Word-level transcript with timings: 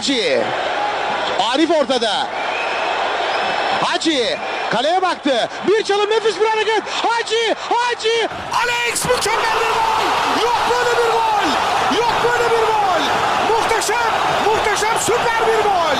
Hacı. 0.00 0.42
Arif 1.52 1.70
ortada. 1.70 2.26
Hacı 3.82 4.36
kaleye 4.70 5.02
baktı. 5.02 5.48
Bir 5.68 5.84
çalım 5.84 6.10
nefis 6.10 6.40
bir 6.40 6.46
hareket. 6.46 6.82
Hacı, 6.82 7.54
Hacı. 7.58 8.28
Alex 8.52 9.04
mükemmel 9.04 9.56
bir 9.60 9.74
gol. 9.74 10.04
Yok 10.44 10.58
böyle 10.70 10.90
bir 10.90 11.12
gol. 11.12 11.48
Yok 11.98 12.12
böyle 12.24 12.44
bir 12.50 12.66
gol. 12.66 13.02
Muhteşem, 13.50 14.12
muhteşem 14.46 14.98
süper 15.00 15.46
bir 15.46 15.62
gol. 15.64 15.96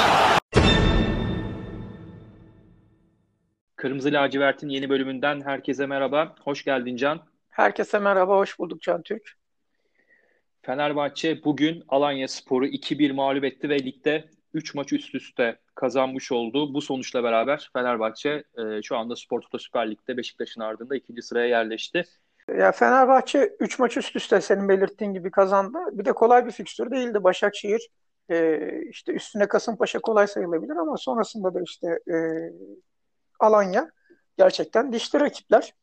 Kırmızı 3.76 4.12
Lacivert'in 4.12 4.68
yeni 4.68 4.90
bölümünden 4.90 5.40
herkese 5.44 5.86
merhaba. 5.86 6.34
Hoş 6.44 6.64
geldin 6.64 6.96
Can. 6.96 7.20
Herkese 7.50 7.98
merhaba, 7.98 8.36
hoş 8.36 8.58
bulduk 8.58 8.82
Can 8.82 9.02
Türk. 9.02 9.39
Fenerbahçe 10.62 11.44
bugün 11.44 11.84
Alanya 11.88 12.28
Sporu 12.28 12.66
2-1 12.66 13.12
mağlup 13.12 13.44
etti 13.44 13.68
ve 13.68 13.78
ligde 13.78 14.24
3 14.54 14.74
maç 14.74 14.92
üst 14.92 15.14
üste 15.14 15.58
kazanmış 15.74 16.32
oldu. 16.32 16.74
Bu 16.74 16.80
sonuçla 16.80 17.24
beraber 17.24 17.70
Fenerbahçe 17.72 18.44
e, 18.58 18.82
şu 18.82 18.96
anda 18.96 19.16
Spor 19.16 19.40
Toto 19.40 19.58
Süper 19.58 19.90
Lig'de 19.90 20.16
Beşiktaş'ın 20.16 20.60
ardında 20.60 20.96
ikinci 20.96 21.22
sıraya 21.22 21.46
yerleşti. 21.46 22.04
Ya 22.58 22.72
Fenerbahçe 22.72 23.56
3 23.60 23.78
maç 23.78 23.96
üst 23.96 24.16
üste 24.16 24.40
senin 24.40 24.68
belirttiğin 24.68 25.14
gibi 25.14 25.30
kazandı. 25.30 25.78
Bir 25.92 26.04
de 26.04 26.12
kolay 26.12 26.46
bir 26.46 26.50
fikstür 26.50 26.90
değildi. 26.90 27.24
Başakşehir 27.24 27.88
e, 28.30 28.58
işte 28.90 29.12
üstüne 29.12 29.48
Kasımpaşa 29.48 29.98
kolay 29.98 30.26
sayılabilir 30.26 30.76
ama 30.76 30.96
sonrasında 30.96 31.54
da 31.54 31.60
işte 31.62 31.98
e, 32.12 32.16
Alanya 33.40 33.90
gerçekten 34.38 34.92
dişli 34.92 35.20
rakipler. 35.20 35.74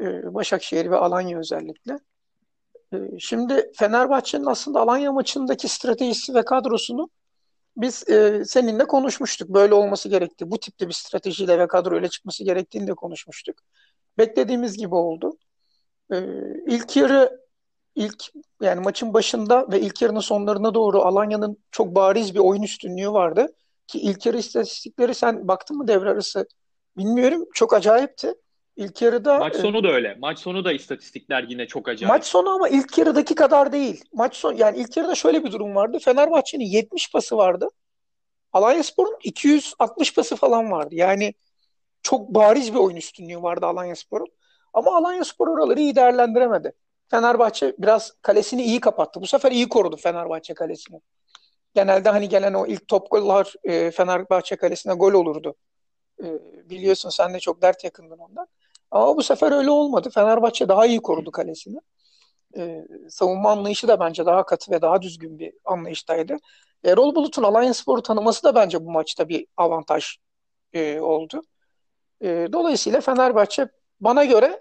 E, 0.00 0.34
Başakşehir 0.34 0.90
ve 0.90 0.96
Alanya 0.96 1.38
özellikle. 1.38 1.98
E, 2.94 3.18
şimdi 3.18 3.72
Fenerbahçe'nin 3.76 4.46
aslında 4.46 4.80
Alanya 4.80 5.12
maçındaki 5.12 5.68
stratejisi 5.68 6.34
ve 6.34 6.44
kadrosunu 6.44 7.10
biz 7.76 8.08
e, 8.08 8.44
seninle 8.44 8.86
konuşmuştuk. 8.86 9.48
Böyle 9.48 9.74
olması 9.74 10.08
gerekti. 10.08 10.50
Bu 10.50 10.58
tipte 10.58 10.88
bir 10.88 10.92
stratejiyle 10.92 11.58
ve 11.58 11.66
kadroyla 11.66 12.08
çıkması 12.08 12.44
gerektiğini 12.44 12.86
de 12.86 12.94
konuşmuştuk. 12.94 13.56
Beklediğimiz 14.18 14.76
gibi 14.76 14.94
oldu. 14.94 15.38
E, 16.12 16.16
ilk 16.66 16.96
yarı 16.96 17.44
ilk 17.94 18.24
yani 18.62 18.80
maçın 18.80 19.14
başında 19.14 19.66
ve 19.72 19.80
ilk 19.80 20.02
yarının 20.02 20.20
sonlarına 20.20 20.74
doğru 20.74 21.02
Alanya'nın 21.02 21.58
çok 21.70 21.94
bariz 21.94 22.34
bir 22.34 22.40
oyun 22.40 22.62
üstünlüğü 22.62 23.12
vardı. 23.12 23.54
Ki 23.86 23.98
ilk 24.00 24.26
yarı 24.26 24.38
istatistikleri 24.38 25.14
sen 25.14 25.48
baktın 25.48 25.76
mı 25.76 25.88
devre 25.88 26.10
arası 26.10 26.46
bilmiyorum. 26.96 27.44
Çok 27.54 27.74
acayipti. 27.74 28.34
İlk 28.76 29.02
yarıda 29.02 29.38
Maç 29.38 29.56
sonu 29.56 29.84
da 29.84 29.88
öyle. 29.88 30.14
Maç 30.20 30.38
sonu 30.38 30.64
da 30.64 30.72
istatistikler 30.72 31.44
yine 31.48 31.66
çok 31.66 31.88
acayip. 31.88 32.08
Maç 32.08 32.24
sonu 32.24 32.50
ama 32.50 32.68
ilk 32.68 32.98
yarıdaki 32.98 33.34
kadar 33.34 33.72
değil. 33.72 34.04
Maç 34.12 34.36
son 34.36 34.52
yani 34.52 34.78
ilk 34.78 34.96
yarıda 34.96 35.14
şöyle 35.14 35.44
bir 35.44 35.52
durum 35.52 35.74
vardı. 35.74 35.98
Fenerbahçe'nin 35.98 36.64
70 36.64 37.12
pası 37.12 37.36
vardı. 37.36 37.68
Alanyaspor'un 38.52 39.16
260 39.22 40.14
pası 40.14 40.36
falan 40.36 40.70
vardı. 40.70 40.94
Yani 40.94 41.34
çok 42.02 42.28
bariz 42.28 42.74
bir 42.74 42.78
oyun 42.78 42.96
üstünlüğü 42.96 43.42
vardı 43.42 43.66
Alanyaspor'un. 43.66 44.28
Ama 44.72 44.96
Alanyaspor 44.96 45.48
oraları 45.48 45.80
iyi 45.80 45.96
değerlendiremedi. 45.96 46.72
Fenerbahçe 47.08 47.74
biraz 47.78 48.12
kalesini 48.22 48.62
iyi 48.62 48.80
kapattı. 48.80 49.20
Bu 49.20 49.26
sefer 49.26 49.52
iyi 49.52 49.68
korudu 49.68 49.96
Fenerbahçe 49.96 50.54
kalesini. 50.54 51.00
Genelde 51.74 52.08
hani 52.08 52.28
gelen 52.28 52.54
o 52.54 52.66
ilk 52.66 52.88
top 52.88 53.10
goller 53.10 53.52
e, 53.64 53.90
Fenerbahçe 53.90 54.56
kalesine 54.56 54.94
gol 54.94 55.12
olurdu. 55.12 55.54
E, 56.22 56.26
biliyorsun 56.70 57.10
sen 57.10 57.34
de 57.34 57.40
çok 57.40 57.62
dert 57.62 57.84
yakındın 57.84 58.18
ondan. 58.18 58.48
Ama 58.94 59.16
bu 59.16 59.22
sefer 59.22 59.52
öyle 59.52 59.70
olmadı. 59.70 60.10
Fenerbahçe 60.10 60.68
daha 60.68 60.86
iyi 60.86 61.02
korudu 61.02 61.30
kalesini. 61.30 61.78
Ee, 62.56 62.84
savunma 63.08 63.50
anlayışı 63.50 63.88
da 63.88 64.00
bence 64.00 64.26
daha 64.26 64.46
katı 64.46 64.72
ve 64.72 64.82
daha 64.82 65.02
düzgün 65.02 65.38
bir 65.38 65.52
anlayıştaydı. 65.64 66.36
Erol 66.84 67.14
Bulut'un 67.14 67.42
Alanyaspor'u 67.42 68.02
tanıması 68.02 68.42
da 68.44 68.54
bence 68.54 68.84
bu 68.84 68.90
maçta 68.90 69.28
bir 69.28 69.46
avantaj 69.56 70.16
e, 70.72 71.00
oldu. 71.00 71.42
E, 72.22 72.48
dolayısıyla 72.52 73.00
Fenerbahçe 73.00 73.68
bana 74.00 74.24
göre 74.24 74.60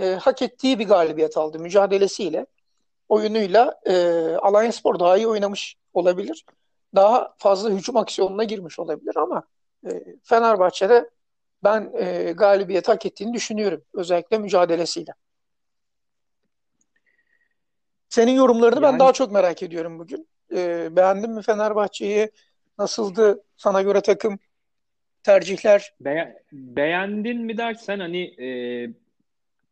e, 0.00 0.14
hak 0.14 0.42
ettiği 0.42 0.78
bir 0.78 0.88
galibiyet 0.88 1.36
aldı 1.36 1.58
mücadelesiyle. 1.58 2.46
Oyunuyla 3.08 3.80
e, 3.86 3.94
Alanyaspor 4.42 4.98
daha 4.98 5.16
iyi 5.16 5.26
oynamış 5.28 5.76
olabilir. 5.94 6.44
Daha 6.94 7.34
fazla 7.38 7.70
hücum 7.70 7.96
aksiyonuna 7.96 8.44
girmiş 8.44 8.78
olabilir 8.78 9.16
ama 9.16 9.42
e, 9.86 9.90
Fenerbahçe'de 10.22 11.10
ben 11.64 11.92
e, 11.98 12.32
galibiyet 12.32 12.88
hak 12.88 13.06
ettiğini 13.06 13.34
düşünüyorum. 13.34 13.84
Özellikle 13.94 14.38
mücadelesiyle. 14.38 15.12
Senin 18.08 18.32
yorumlarını 18.32 18.84
yani, 18.84 18.92
ben 18.92 18.98
daha 18.98 19.12
çok 19.12 19.32
merak 19.32 19.62
ediyorum 19.62 19.98
bugün. 19.98 20.28
E, 20.54 20.88
beğendin 20.96 21.30
mi 21.30 21.42
Fenerbahçe'yi? 21.42 22.30
Nasıldı 22.78 23.42
sana 23.56 23.82
göre 23.82 24.00
takım? 24.00 24.38
Tercihler? 25.22 25.94
Be- 26.00 26.42
beğendin 26.52 27.40
mi 27.40 27.58
dersen 27.58 28.00
hani 28.00 28.22
e, 28.22 28.48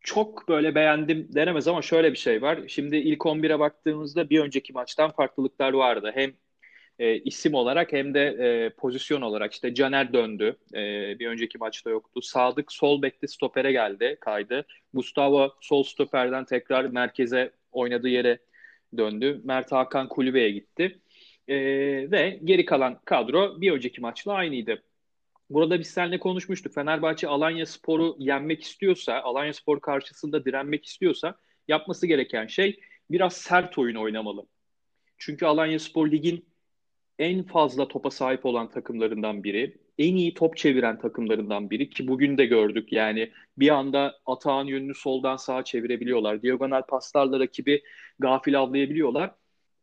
çok 0.00 0.48
böyle 0.48 0.74
beğendim 0.74 1.28
denemez 1.34 1.68
ama 1.68 1.82
şöyle 1.82 2.12
bir 2.12 2.18
şey 2.18 2.42
var. 2.42 2.58
Şimdi 2.68 2.96
ilk 2.96 3.20
11'e 3.26 3.58
baktığımızda 3.58 4.30
bir 4.30 4.40
önceki 4.40 4.72
maçtan 4.72 5.10
farklılıklar 5.10 5.72
vardı. 5.72 6.10
Hem 6.14 6.32
e, 6.98 7.18
isim 7.18 7.54
olarak 7.54 7.92
hem 7.92 8.14
de 8.14 8.26
e, 8.26 8.70
pozisyon 8.70 9.20
olarak 9.20 9.52
işte 9.52 9.74
Caner 9.74 10.12
döndü. 10.12 10.56
E, 10.74 10.78
bir 11.18 11.26
önceki 11.26 11.58
maçta 11.58 11.90
yoktu. 11.90 12.22
Sadık 12.22 12.72
sol 12.72 13.02
bekte 13.02 13.26
stopere 13.26 13.72
geldi, 13.72 14.16
kaydı. 14.20 14.66
Gustavo 14.94 15.54
sol 15.60 15.82
stoperden 15.82 16.44
tekrar 16.44 16.84
merkeze 16.84 17.52
oynadığı 17.72 18.08
yere 18.08 18.38
döndü. 18.96 19.40
Mert 19.44 19.72
Hakan 19.72 20.08
kulübeye 20.08 20.50
gitti. 20.50 20.98
E, 21.48 21.56
ve 22.10 22.40
geri 22.44 22.64
kalan 22.64 23.00
kadro 23.04 23.60
bir 23.60 23.72
önceki 23.72 24.00
maçla 24.00 24.32
aynıydı. 24.32 24.82
Burada 25.50 25.80
biz 25.80 25.86
seninle 25.86 26.18
konuşmuştuk. 26.18 26.74
Fenerbahçe 26.74 27.28
Alanya 27.28 27.66
Spor'u 27.66 28.16
yenmek 28.18 28.62
istiyorsa, 28.62 29.20
Alanya 29.20 29.52
Spor 29.52 29.80
karşısında 29.80 30.44
direnmek 30.44 30.84
istiyorsa 30.86 31.34
yapması 31.68 32.06
gereken 32.06 32.46
şey 32.46 32.80
biraz 33.10 33.36
sert 33.36 33.78
oyun 33.78 33.96
oynamalı. 33.96 34.46
Çünkü 35.18 35.46
Alanya 35.46 35.78
Spor 35.78 36.10
ligin 36.10 36.44
en 37.18 37.42
fazla 37.42 37.88
topa 37.88 38.10
sahip 38.10 38.46
olan 38.46 38.70
takımlarından 38.70 39.44
biri. 39.44 39.76
En 39.98 40.16
iyi 40.16 40.34
top 40.34 40.56
çeviren 40.56 40.98
takımlarından 40.98 41.70
biri 41.70 41.90
ki 41.90 42.08
bugün 42.08 42.38
de 42.38 42.46
gördük. 42.46 42.92
Yani 42.92 43.32
bir 43.58 43.68
anda 43.68 44.20
atağın 44.26 44.66
yönünü 44.66 44.94
soldan 44.94 45.36
sağa 45.36 45.64
çevirebiliyorlar. 45.64 46.42
Diagonal 46.42 46.82
paslarla 46.82 47.40
rakibi 47.40 47.82
gafil 48.18 48.60
avlayabiliyorlar. 48.60 49.34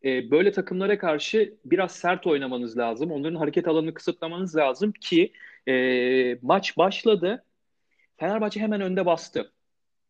Ee, 0.04 0.30
böyle 0.30 0.52
takımlara 0.52 0.98
karşı 0.98 1.54
biraz 1.64 1.92
sert 1.92 2.26
oynamanız 2.26 2.78
lazım. 2.78 3.10
Onların 3.12 3.36
hareket 3.36 3.68
alanını 3.68 3.94
kısıtlamanız 3.94 4.56
lazım 4.56 4.92
ki 4.92 5.32
e, 5.68 6.38
maç 6.42 6.76
başladı. 6.78 7.44
Fenerbahçe 8.16 8.60
hemen 8.60 8.80
önde 8.80 9.06
bastı. 9.06 9.52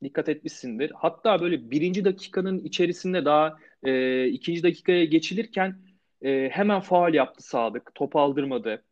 Dikkat 0.03 0.29
etmişsindir. 0.29 0.93
Hatta 0.95 1.41
böyle 1.41 1.71
birinci 1.71 2.05
dakikanın 2.05 2.59
içerisinde 2.65 3.25
daha 3.25 3.59
e, 3.83 4.27
ikinci 4.29 4.63
dakikaya 4.63 5.05
geçilirken 5.05 5.86
e, 6.27 6.49
hemen 6.53 6.81
faal 6.81 7.15
yaptı 7.15 7.43
Sadık. 7.43 7.95
Top 7.95 8.17
aldırmadı. 8.17 8.85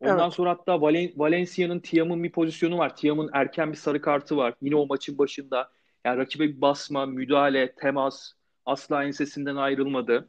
Ondan 0.00 0.20
evet. 0.20 0.34
sonra 0.34 0.50
hatta 0.50 0.80
Valen 0.80 1.12
Valencia'nın 1.16 1.80
Tiam'ın 1.80 2.24
bir 2.24 2.32
pozisyonu 2.32 2.78
var. 2.78 2.96
Tiam'ın 2.96 3.30
erken 3.32 3.72
bir 3.72 3.76
sarı 3.76 4.00
kartı 4.00 4.36
var. 4.36 4.54
Yine 4.62 4.76
o 4.76 4.86
maçın 4.86 5.18
başında. 5.18 5.70
Yani 6.04 6.18
rakibe 6.18 6.48
bir 6.48 6.60
basma, 6.60 7.06
müdahale, 7.06 7.74
temas 7.74 8.32
asla 8.66 9.04
ensesinden 9.04 9.56
ayrılmadı. 9.56 10.28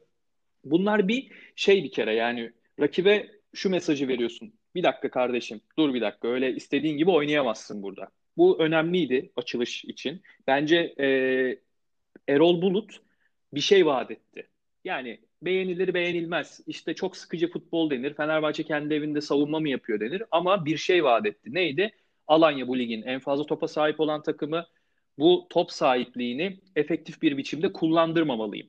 Bunlar 0.64 1.08
bir 1.08 1.32
şey 1.56 1.84
bir 1.84 1.92
kere 1.92 2.16
yani 2.16 2.52
rakibe 2.80 3.32
şu 3.54 3.70
mesajı 3.70 4.08
veriyorsun. 4.08 4.54
Bir 4.76 4.84
dakika 4.84 5.10
kardeşim 5.10 5.62
dur 5.78 5.94
bir 5.94 6.02
dakika 6.02 6.28
öyle 6.28 6.54
istediğin 6.56 6.98
gibi 6.98 7.12
oynayamazsın 7.12 7.84
burada. 7.84 8.08
Bu 8.38 8.60
önemliydi 8.60 9.32
açılış 9.36 9.86
için. 9.86 10.22
Bence 10.48 10.94
e, 11.00 11.08
Erol 12.28 12.62
Bulut 12.62 13.02
bir 13.54 13.60
şey 13.62 13.86
vaat 13.86 14.12
etti. 14.12 14.50
Yani 14.84 15.20
beğenilir 15.42 15.94
beğenilmez. 15.94 16.62
İşte 16.68 16.96
çok 16.96 17.18
sıkıcı 17.18 17.52
futbol 17.52 17.90
denir. 17.90 18.14
Fenerbahçe 18.14 18.64
kendi 18.64 18.94
evinde 18.94 19.22
savunma 19.22 19.60
mı 19.60 19.70
yapıyor 19.70 20.00
denir. 20.00 20.24
Ama 20.32 20.66
bir 20.66 20.78
şey 20.78 21.04
vaat 21.04 21.26
etti. 21.26 21.54
Neydi? 21.54 21.92
Alanya 22.28 22.68
bu 22.68 22.80
ligin 22.80 23.02
en 23.02 23.20
fazla 23.20 23.46
topa 23.46 23.68
sahip 23.68 24.00
olan 24.00 24.24
takımı. 24.24 24.66
Bu 25.18 25.48
top 25.50 25.72
sahipliğini 25.72 26.60
efektif 26.76 27.22
bir 27.22 27.38
biçimde 27.38 27.74
kullandırmamalıyım. 27.74 28.68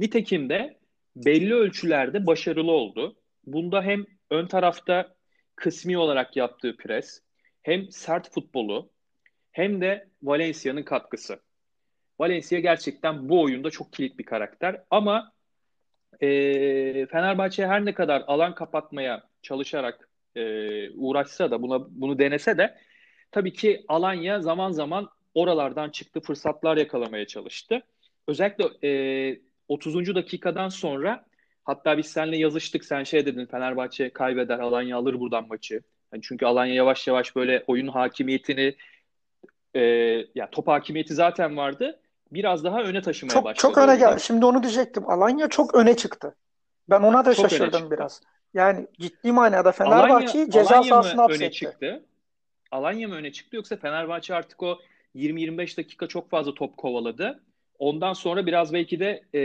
Nitekim 0.00 0.48
de 0.48 0.78
belli 1.16 1.54
ölçülerde 1.54 2.26
başarılı 2.26 2.72
oldu. 2.72 3.16
Bunda 3.46 3.82
hem 3.82 4.04
ön 4.30 4.46
tarafta 4.46 5.14
kısmi 5.56 5.98
olarak 5.98 6.36
yaptığı 6.36 6.76
pres, 6.76 7.22
hem 7.62 7.90
sert 7.90 8.32
futbolu, 8.32 8.90
hem 9.52 9.80
de 9.80 10.08
Valencia'nın 10.22 10.82
katkısı. 10.82 11.40
Valencia 12.18 12.58
gerçekten 12.58 13.28
bu 13.28 13.42
oyunda 13.42 13.70
çok 13.70 13.92
kilit 13.92 14.18
bir 14.18 14.24
karakter 14.24 14.82
ama 14.90 15.32
e, 16.20 17.06
Fenerbahçe 17.06 17.66
her 17.66 17.84
ne 17.84 17.94
kadar 17.94 18.24
alan 18.26 18.54
kapatmaya 18.54 19.22
çalışarak 19.42 20.08
e, 20.36 20.90
uğraşsa 20.90 21.50
da 21.50 21.62
buna 21.62 21.86
bunu 21.90 22.18
denese 22.18 22.58
de 22.58 22.78
tabii 23.30 23.52
ki 23.52 23.84
Alanya 23.88 24.40
zaman 24.40 24.70
zaman 24.70 25.08
oralardan 25.34 25.90
çıktı 25.90 26.20
fırsatlar 26.20 26.76
yakalamaya 26.76 27.26
çalıştı. 27.26 27.82
Özellikle 28.28 28.88
e, 28.88 29.40
30. 29.68 30.14
dakikadan 30.14 30.68
sonra 30.68 31.26
Hatta 31.66 31.98
biz 31.98 32.06
seninle 32.06 32.36
yazıştık. 32.36 32.84
Sen 32.84 33.04
şey 33.04 33.26
dedin 33.26 33.46
Fenerbahçe 33.46 34.10
kaybeder, 34.10 34.58
Alanya 34.58 34.96
alır 34.96 35.20
buradan 35.20 35.48
maçı. 35.48 35.82
Yani 36.12 36.22
çünkü 36.22 36.46
Alanya 36.46 36.74
yavaş 36.74 37.06
yavaş 37.06 37.36
böyle 37.36 37.64
oyun 37.66 37.88
hakimiyetini 37.88 38.74
e, 39.76 39.80
ya 40.34 40.50
top 40.52 40.68
hakimiyeti 40.68 41.14
zaten 41.14 41.56
vardı. 41.56 42.00
Biraz 42.32 42.64
daha 42.64 42.82
öne 42.82 43.02
taşımaya 43.02 43.34
Çok 43.34 43.44
başladı. 43.44 43.62
çok 43.62 43.78
öne 43.78 43.96
geldi. 43.96 44.20
Şimdi 44.20 44.44
onu 44.44 44.62
diyecektim. 44.62 45.10
Alanya 45.10 45.48
çok 45.48 45.74
öne 45.74 45.96
çıktı. 45.96 46.36
Ben 46.90 47.00
ona 47.02 47.24
da 47.24 47.34
Çok 47.34 47.50
şaşırdım 47.50 47.90
biraz. 47.90 48.20
Yani 48.54 48.86
ciddi 49.00 49.32
manada 49.32 49.72
Fenerbahçe'yi 49.72 50.50
ceza 50.50 50.76
Alanya 50.76 50.88
sahasına 50.90 51.26
öne 51.26 51.50
çıktı? 51.50 52.04
Alanya 52.70 53.08
mı 53.08 53.14
öne 53.14 53.32
çıktı 53.32 53.56
yoksa 53.56 53.76
Fenerbahçe 53.76 54.34
artık 54.34 54.62
o 54.62 54.78
20-25 55.14 55.78
dakika 55.78 56.06
çok 56.06 56.30
fazla 56.30 56.54
top 56.54 56.76
kovaladı. 56.76 57.42
Ondan 57.78 58.12
sonra 58.12 58.46
biraz 58.46 58.72
belki 58.72 59.00
de 59.00 59.24
e, 59.32 59.38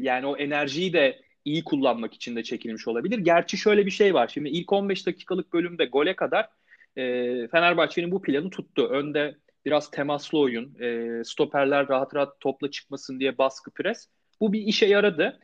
yani 0.00 0.26
o 0.26 0.36
enerjiyi 0.36 0.92
de 0.92 1.20
iyi 1.44 1.64
kullanmak 1.64 2.14
için 2.14 2.36
de 2.36 2.42
çekilmiş 2.42 2.88
olabilir. 2.88 3.18
Gerçi 3.18 3.56
şöyle 3.56 3.86
bir 3.86 3.90
şey 3.90 4.14
var. 4.14 4.28
Şimdi 4.28 4.48
ilk 4.48 4.72
15 4.72 5.06
dakikalık 5.06 5.52
bölümde 5.52 5.84
gole 5.84 6.16
kadar 6.16 6.48
e, 6.96 7.02
Fenerbahçe'nin 7.48 8.12
bu 8.12 8.22
planı 8.22 8.50
tuttu. 8.50 8.86
Önde 8.86 9.36
biraz 9.64 9.90
temaslı 9.90 10.38
oyun, 10.38 10.74
e, 10.80 11.24
stoperler 11.24 11.88
rahat 11.88 12.14
rahat 12.14 12.40
topla 12.40 12.70
çıkmasın 12.70 13.20
diye 13.20 13.38
baskı 13.38 13.70
pres. 13.70 14.08
Bu 14.40 14.52
bir 14.52 14.60
işe 14.60 14.86
yaradı. 14.86 15.40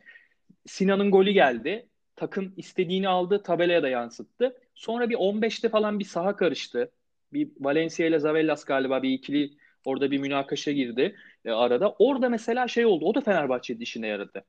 Sinan'ın 0.65 1.11
golü 1.11 1.31
geldi. 1.31 1.87
Takım 2.15 2.53
istediğini 2.57 3.07
aldı, 3.07 3.43
tabelaya 3.43 3.83
da 3.83 3.89
yansıttı. 3.89 4.57
Sonra 4.75 5.09
bir 5.09 5.15
15'te 5.15 5.69
falan 5.69 5.99
bir 5.99 6.05
saha 6.05 6.35
karıştı. 6.35 6.91
Bir 7.33 7.49
Valencia 7.59 8.07
ile 8.07 8.19
Zavellas 8.19 8.65
galiba 8.65 9.03
bir 9.03 9.09
ikili 9.09 9.49
orada 9.85 10.11
bir 10.11 10.17
münakaşa 10.17 10.71
girdi 10.71 11.15
e, 11.45 11.51
arada. 11.51 11.95
Orada 11.99 12.29
mesela 12.29 12.67
şey 12.67 12.85
oldu. 12.85 13.05
O 13.05 13.15
da 13.15 13.21
Fenerbahçe'nin 13.21 13.79
işine 13.79 14.07
yaradı. 14.07 14.43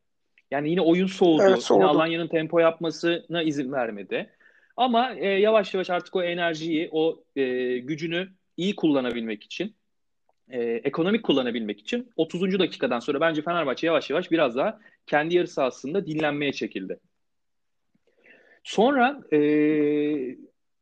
Yani 0.50 0.70
yine 0.70 0.80
oyun 0.80 1.06
soğudu. 1.06 1.42
Evet, 1.42 1.62
soğudu. 1.62 1.82
Yine 1.82 1.90
Alanya'nın 1.90 2.28
tempo 2.28 2.58
yapmasına 2.58 3.42
izin 3.42 3.72
vermedi. 3.72 4.30
Ama 4.76 5.14
e, 5.14 5.28
yavaş 5.28 5.74
yavaş 5.74 5.90
artık 5.90 6.16
o 6.16 6.22
enerjiyi, 6.22 6.88
o 6.92 7.24
e, 7.36 7.78
gücünü 7.78 8.28
iyi 8.56 8.76
kullanabilmek 8.76 9.44
için, 9.44 9.76
e, 10.48 10.60
ekonomik 10.62 11.22
kullanabilmek 11.22 11.80
için 11.80 12.12
30. 12.16 12.58
dakikadan 12.58 12.98
sonra 12.98 13.20
bence 13.20 13.42
Fenerbahçe 13.42 13.86
yavaş 13.86 14.10
yavaş 14.10 14.30
biraz 14.30 14.56
daha 14.56 14.80
kendi 15.06 15.36
yarı 15.36 15.48
sahasında 15.48 16.06
dinlenmeye 16.06 16.52
çekildi. 16.52 17.00
Sonra 18.64 19.22
e, 19.32 19.38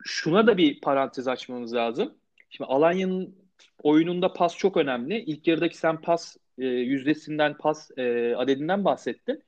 şuna 0.04 0.46
da 0.46 0.56
bir 0.56 0.80
parantez 0.80 1.28
açmamız 1.28 1.74
lazım. 1.74 2.14
Şimdi 2.50 2.68
Alanya'nın 2.68 3.36
oyununda 3.82 4.32
pas 4.32 4.56
çok 4.56 4.76
önemli. 4.76 5.18
İlk 5.18 5.46
yarıdaki 5.46 5.76
sen 5.76 6.00
pas 6.00 6.36
e, 6.58 6.66
yüzdesinden, 6.66 7.56
pas 7.56 7.90
e, 7.98 8.34
adedinden 8.36 8.84
bahsettin. 8.84 9.42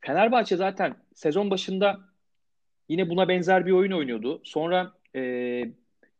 Fenerbahçe 0.00 0.56
zaten 0.56 0.96
sezon 1.14 1.50
başında 1.50 2.00
yine 2.88 3.10
buna 3.10 3.28
benzer 3.28 3.66
bir 3.66 3.72
oyun 3.72 3.92
oynuyordu. 3.92 4.40
Sonra 4.44 4.92
e, 5.16 5.62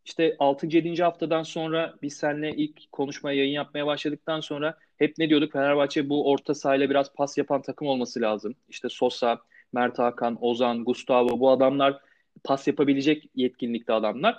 işte 0.05 0.37
6. 0.39 0.67
7. 0.67 1.03
haftadan 1.03 1.43
sonra 1.43 1.95
biz 2.03 2.17
seninle 2.17 2.51
ilk 2.57 2.93
konuşmaya, 2.93 3.39
yayın 3.39 3.53
yapmaya 3.53 3.87
başladıktan 3.87 4.41
sonra 4.41 4.79
hep 4.97 5.19
ne 5.19 5.29
diyorduk? 5.29 5.53
Fenerbahçe 5.53 6.09
bu 6.09 6.31
orta 6.31 6.55
sahayla 6.55 6.91
biraz 6.91 7.15
pas 7.15 7.39
yapan 7.39 7.63
takım 7.63 7.89
olması 7.89 8.21
lazım. 8.21 8.55
İşte 8.69 8.89
Sosa, 8.89 9.39
Mert 9.73 9.99
Hakan, 9.99 10.39
Ozan, 10.41 10.85
Gustavo 10.85 11.41
bu 11.41 11.51
adamlar 11.51 12.01
pas 12.45 12.67
yapabilecek 12.67 13.31
yetkinlikte 13.35 13.93
adamlar. 13.93 14.39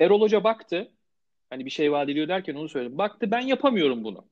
Erol 0.00 0.20
Hoca 0.20 0.44
baktı. 0.44 0.90
Hani 1.50 1.64
bir 1.64 1.70
şey 1.70 1.92
vaat 1.92 2.08
ediyor 2.08 2.28
derken 2.28 2.54
onu 2.54 2.68
söyledim. 2.68 2.98
Baktı 2.98 3.30
ben 3.30 3.40
yapamıyorum 3.40 4.04
bunu. 4.04 4.24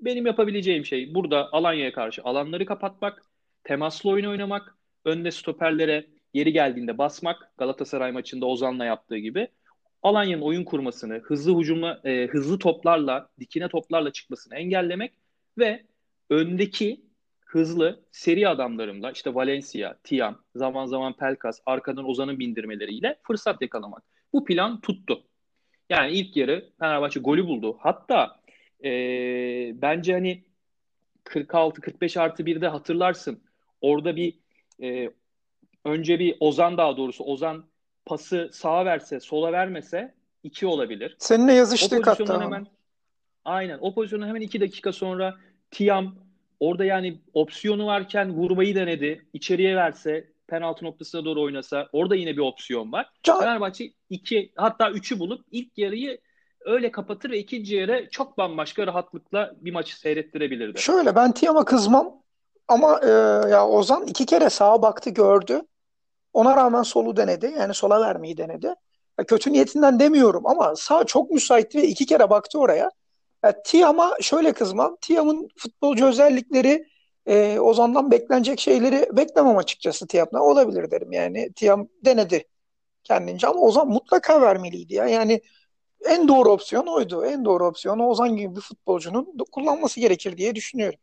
Benim 0.00 0.26
yapabileceğim 0.26 0.84
şey 0.84 1.14
burada 1.14 1.52
Alanya'ya 1.52 1.92
karşı 1.92 2.22
alanları 2.22 2.66
kapatmak, 2.66 3.22
temaslı 3.64 4.10
oyun 4.10 4.24
oynamak, 4.24 4.74
önde 5.04 5.30
stoperlere 5.30 6.06
yeri 6.34 6.52
geldiğinde 6.52 6.98
basmak. 6.98 7.52
Galatasaray 7.58 8.12
maçında 8.12 8.46
Ozan'la 8.46 8.84
yaptığı 8.84 9.18
gibi. 9.18 9.48
Alanya'nın 10.02 10.42
oyun 10.42 10.64
kurmasını, 10.64 11.14
hızlı 11.14 11.58
hücumla, 11.58 12.00
e, 12.04 12.26
hızlı 12.26 12.58
toplarla, 12.58 13.28
dikine 13.40 13.68
toplarla 13.68 14.12
çıkmasını 14.12 14.54
engellemek 14.54 15.12
ve 15.58 15.82
öndeki 16.30 17.00
hızlı 17.40 18.00
seri 18.12 18.48
adamlarımla 18.48 19.10
işte 19.10 19.34
Valencia, 19.34 19.94
Tiam, 20.04 20.38
zaman 20.54 20.86
zaman 20.86 21.16
Pelkas, 21.16 21.60
arkadan 21.66 22.08
Ozan'ın 22.08 22.38
bindirmeleriyle 22.38 23.18
fırsat 23.22 23.62
yakalamak. 23.62 24.02
Bu 24.32 24.44
plan 24.44 24.80
tuttu. 24.80 25.22
Yani 25.90 26.12
ilk 26.12 26.36
yarı 26.36 26.70
Fenerbahçe 26.78 27.20
golü 27.20 27.46
buldu. 27.46 27.76
Hatta 27.80 28.40
e, 28.84 28.90
bence 29.82 30.12
hani 30.12 30.44
46-45 31.24 32.20
artı 32.20 32.42
1'de 32.42 32.68
hatırlarsın. 32.68 33.42
Orada 33.80 34.16
bir 34.16 34.34
e, 34.82 35.10
önce 35.84 36.18
bir 36.18 36.36
Ozan 36.40 36.78
daha 36.78 36.96
doğrusu 36.96 37.24
Ozan 37.24 37.64
pası 38.06 38.50
sağa 38.52 38.84
verse 38.84 39.20
sola 39.20 39.52
vermese 39.52 40.14
2 40.42 40.66
olabilir. 40.66 41.16
Seninle 41.18 41.52
O 41.52 41.54
yazıştık 41.54 42.04
pozisyondan 42.04 42.34
hatta. 42.34 42.44
hemen 42.44 42.66
aynen 43.44 43.78
o 43.80 43.94
pozisyondan 43.94 44.28
hemen 44.28 44.40
2 44.40 44.60
dakika 44.60 44.92
sonra 44.92 45.36
Tiam 45.70 46.14
orada 46.60 46.84
yani 46.84 47.18
opsiyonu 47.34 47.86
varken 47.86 48.32
vurmayı 48.32 48.74
denedi. 48.74 49.26
İçeriye 49.32 49.76
verse 49.76 50.28
penaltı 50.46 50.84
noktasına 50.84 51.24
doğru 51.24 51.42
oynasa 51.42 51.88
orada 51.92 52.16
yine 52.16 52.32
bir 52.32 52.42
opsiyon 52.42 52.92
var. 52.92 53.10
Can, 53.22 53.40
Fenerbahçe 53.40 53.92
2 54.10 54.52
hatta 54.56 54.90
3'ü 54.90 55.18
bulup 55.18 55.44
ilk 55.50 55.78
yarıyı 55.78 56.18
öyle 56.60 56.92
kapatır 56.92 57.30
ve 57.30 57.38
ikinci 57.38 57.76
yarı 57.76 58.08
çok 58.10 58.38
bambaşka 58.38 58.86
rahatlıkla 58.86 59.54
bir 59.60 59.72
maçı 59.72 59.98
seyrettirebilirdi. 60.00 60.80
şöyle 60.80 61.16
ben 61.16 61.32
Tiam'a 61.32 61.64
kızmam 61.64 62.17
ama 62.68 63.00
e, 63.04 63.08
ya 63.50 63.68
Ozan 63.68 64.06
iki 64.06 64.26
kere 64.26 64.50
sağa 64.50 64.82
baktı 64.82 65.10
gördü. 65.10 65.62
Ona 66.32 66.56
rağmen 66.56 66.82
solu 66.82 67.16
denedi. 67.16 67.54
Yani 67.58 67.74
sola 67.74 68.00
vermeyi 68.00 68.36
denedi. 68.36 68.74
Ya 69.18 69.26
kötü 69.26 69.52
niyetinden 69.52 70.00
demiyorum 70.00 70.46
ama 70.46 70.76
sağ 70.76 71.04
çok 71.04 71.30
müsaitti 71.30 71.78
ve 71.78 71.86
iki 71.86 72.06
kere 72.06 72.30
baktı 72.30 72.58
oraya. 72.58 72.90
Ya 73.44 73.62
Tiam'a 73.62 74.16
şöyle 74.20 74.52
kızmam. 74.52 74.96
Tiam'ın 75.00 75.48
futbolcu 75.56 76.06
özellikleri 76.06 76.86
e, 77.26 77.58
Ozan'dan 77.60 78.10
beklenecek 78.10 78.60
şeyleri 78.60 79.08
beklemem 79.16 79.56
açıkçası 79.56 80.06
Tiam'dan. 80.06 80.40
Olabilir 80.40 80.90
derim 80.90 81.12
yani. 81.12 81.52
Tiam 81.52 81.88
denedi 82.04 82.44
kendince 83.04 83.46
ama 83.46 83.60
Ozan 83.60 83.88
mutlaka 83.88 84.40
vermeliydi 84.42 84.94
ya. 84.94 85.06
Yani 85.06 85.40
en 86.06 86.28
doğru 86.28 86.52
opsiyon 86.52 86.86
oydu. 86.86 87.24
En 87.26 87.44
doğru 87.44 87.66
opsiyonu 87.66 88.06
Ozan 88.08 88.36
gibi 88.36 88.56
bir 88.56 88.60
futbolcunun 88.60 89.36
kullanması 89.52 90.00
gerekir 90.00 90.36
diye 90.36 90.54
düşünüyorum. 90.54 90.98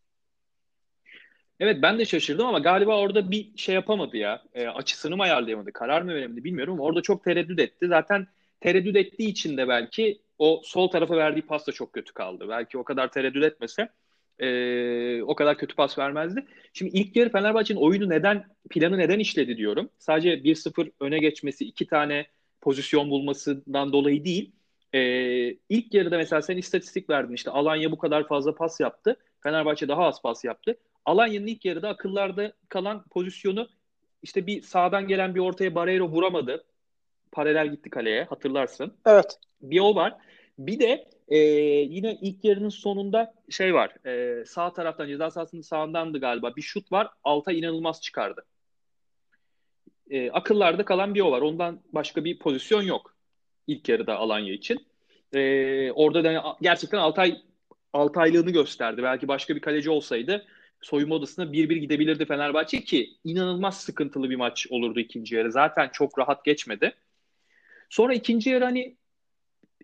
Evet 1.60 1.82
ben 1.82 2.00
de 2.00 2.06
şaşırdım 2.06 2.48
ama 2.48 2.60
galiba 2.60 3.00
orada 3.00 3.32
bir 3.32 3.58
şey 3.58 3.76
yapamadı 3.76 4.18
ya. 4.18 4.44
E, 4.54 4.68
açısını 4.68 5.18
mı 5.18 5.24
ayarlayamadı, 5.24 5.74
karar 5.74 6.02
mı 6.02 6.14
veremedi 6.14 6.44
bilmiyorum 6.44 6.80
orada 6.80 7.02
çok 7.02 7.24
tereddüt 7.24 7.60
etti. 7.60 7.88
Zaten 7.88 8.28
tereddüt 8.62 8.96
ettiği 8.96 9.30
için 9.30 9.58
de 9.58 9.68
belki 9.68 10.22
o 10.40 10.62
sol 10.64 10.88
tarafa 10.88 11.18
verdiği 11.18 11.42
pas 11.42 11.68
da 11.68 11.72
çok 11.72 11.94
kötü 11.94 12.14
kaldı. 12.14 12.46
Belki 12.50 12.78
o 12.78 12.84
kadar 12.84 13.12
tereddüt 13.12 13.44
etmese 13.44 13.90
e, 14.40 15.24
o 15.24 15.36
kadar 15.36 15.58
kötü 15.58 15.76
pas 15.76 15.98
vermezdi. 16.00 16.46
Şimdi 16.74 16.98
ilk 16.98 17.16
yarı 17.16 17.32
Fenerbahçe'nin 17.32 17.80
oyunu 17.80 18.10
neden, 18.10 18.46
planı 18.70 18.98
neden 18.98 19.20
işledi 19.20 19.58
diyorum. 19.58 19.90
Sadece 20.00 20.44
1-0 20.44 20.92
öne 21.00 21.20
geçmesi, 21.20 21.66
iki 21.66 21.88
tane 21.88 22.28
pozisyon 22.62 23.10
bulmasından 23.10 23.94
dolayı 23.94 24.26
değil. 24.26 24.52
E, 24.94 25.00
ilk 25.70 25.94
yarıda 25.94 26.18
mesela 26.18 26.42
sen 26.42 26.58
istatistik 26.58 27.10
verdin 27.10 27.34
işte 27.34 27.52
Alanya 27.52 27.92
bu 27.92 27.98
kadar 27.98 28.28
fazla 28.28 28.56
pas 28.56 28.80
yaptı. 28.80 29.16
Fenerbahçe 29.44 29.88
daha 29.88 30.06
az 30.06 30.22
pas 30.22 30.44
yaptı. 30.44 30.78
Alanya'nın 31.06 31.48
ilk 31.48 31.66
yarıda 31.66 31.90
akıllarda 31.90 32.54
kalan 32.70 33.04
pozisyonu 33.04 33.68
işte 34.24 34.48
bir 34.48 34.62
sağdan 34.62 35.08
gelen 35.08 35.36
bir 35.36 35.40
ortaya 35.40 35.76
Barreiro 35.76 36.08
vuramadı. 36.08 36.66
Paralel 37.32 37.72
gitti 37.72 37.90
kaleye 37.90 38.24
hatırlarsın. 38.24 38.94
Evet. 39.06 39.40
Bir 39.62 39.80
o 39.80 39.96
var. 39.96 40.14
Bir 40.60 40.80
de 40.80 41.08
e, 41.28 41.38
yine 41.38 42.18
ilk 42.22 42.44
yarının 42.44 42.70
sonunda 42.70 43.34
şey 43.50 43.74
var. 43.74 44.08
E, 44.08 44.46
sağ 44.46 44.74
taraftan 44.74 45.08
ceza 45.08 45.32
sahasının 45.32 45.62
sağındandı 45.62 46.20
galiba. 46.20 46.56
Bir 46.56 46.62
şut 46.62 46.92
var. 46.92 47.08
Alta 47.24 47.52
inanılmaz 47.52 48.02
çıkardı. 48.02 48.46
E, 50.10 50.32
akıllarda 50.32 50.86
kalan 50.86 51.16
bir 51.16 51.22
o 51.22 51.32
var. 51.32 51.42
Ondan 51.42 51.82
başka 51.94 52.24
bir 52.24 52.40
pozisyon 52.40 52.82
yok. 52.82 53.16
İlk 53.68 53.90
yarıda 53.90 54.16
Alanya 54.16 54.54
için. 54.54 54.88
E, 55.34 55.92
orada 55.92 56.24
da 56.24 56.58
gerçekten 56.62 56.98
Altay 56.98 57.42
Altaylığını 57.94 58.52
gösterdi. 58.52 59.04
Belki 59.04 59.28
başka 59.28 59.56
bir 59.56 59.62
kaleci 59.62 59.90
olsaydı 59.90 60.46
soyunma 60.86 61.16
odasına 61.16 61.46
1-1 61.46 61.76
gidebilirdi 61.76 62.26
Fenerbahçe 62.26 62.84
ki 62.84 63.18
inanılmaz 63.24 63.82
sıkıntılı 63.82 64.30
bir 64.30 64.36
maç 64.36 64.68
olurdu 64.70 65.00
ikinci 65.00 65.36
yarı. 65.36 65.52
Zaten 65.52 65.90
çok 65.94 66.20
rahat 66.20 66.46
geçmedi. 66.46 66.96
Sonra 67.90 68.14
ikinci 68.14 68.50
yarı 68.50 68.66
hani 68.66 68.98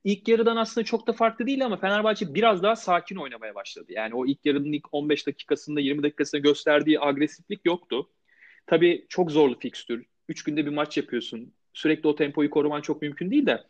ilk 0.04 0.28
yarıdan 0.28 0.56
aslında 0.56 0.86
çok 0.86 1.08
da 1.08 1.14
farklı 1.14 1.48
değil 1.48 1.66
ama 1.66 1.78
Fenerbahçe 1.78 2.34
biraz 2.34 2.64
daha 2.64 2.76
sakin 2.76 3.16
oynamaya 3.16 3.56
başladı. 3.56 3.86
Yani 3.90 4.16
o 4.16 4.26
ilk 4.26 4.46
yarının 4.46 4.74
ilk 4.74 4.94
15 4.94 5.28
dakikasında 5.28 5.80
20 5.80 6.04
dakikasında 6.04 6.42
gösterdiği 6.42 7.00
agresiflik 7.02 7.66
yoktu. 7.66 8.10
Tabii 8.68 9.06
çok 9.10 9.32
zorlu 9.32 9.60
fikstür. 9.60 10.06
3 10.30 10.44
günde 10.44 10.66
bir 10.66 10.72
maç 10.72 10.98
yapıyorsun. 10.98 11.54
Sürekli 11.74 12.08
o 12.08 12.16
tempoyu 12.16 12.50
koruman 12.50 12.82
çok 12.82 13.02
mümkün 13.02 13.32
değil 13.32 13.46
de. 13.46 13.64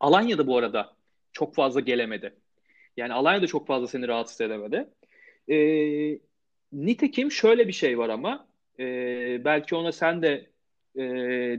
Alanya'da 0.00 0.46
bu 0.46 0.58
arada 0.58 0.96
çok 1.32 1.54
fazla 1.54 1.80
gelemedi. 1.80 2.34
Yani 2.96 3.12
Alanya 3.12 3.42
da 3.42 3.46
çok 3.46 3.66
fazla 3.66 3.86
seni 3.86 4.08
rahatsız 4.08 4.40
edemedi. 4.40 4.88
Ee, 5.50 6.18
nitekim 6.72 7.32
şöyle 7.32 7.68
bir 7.68 7.72
şey 7.72 7.98
var 7.98 8.08
ama 8.08 8.46
e, 8.78 8.84
belki 9.44 9.74
ona 9.74 9.92
sen 9.92 10.22
de 10.22 10.46
e, 10.96 11.02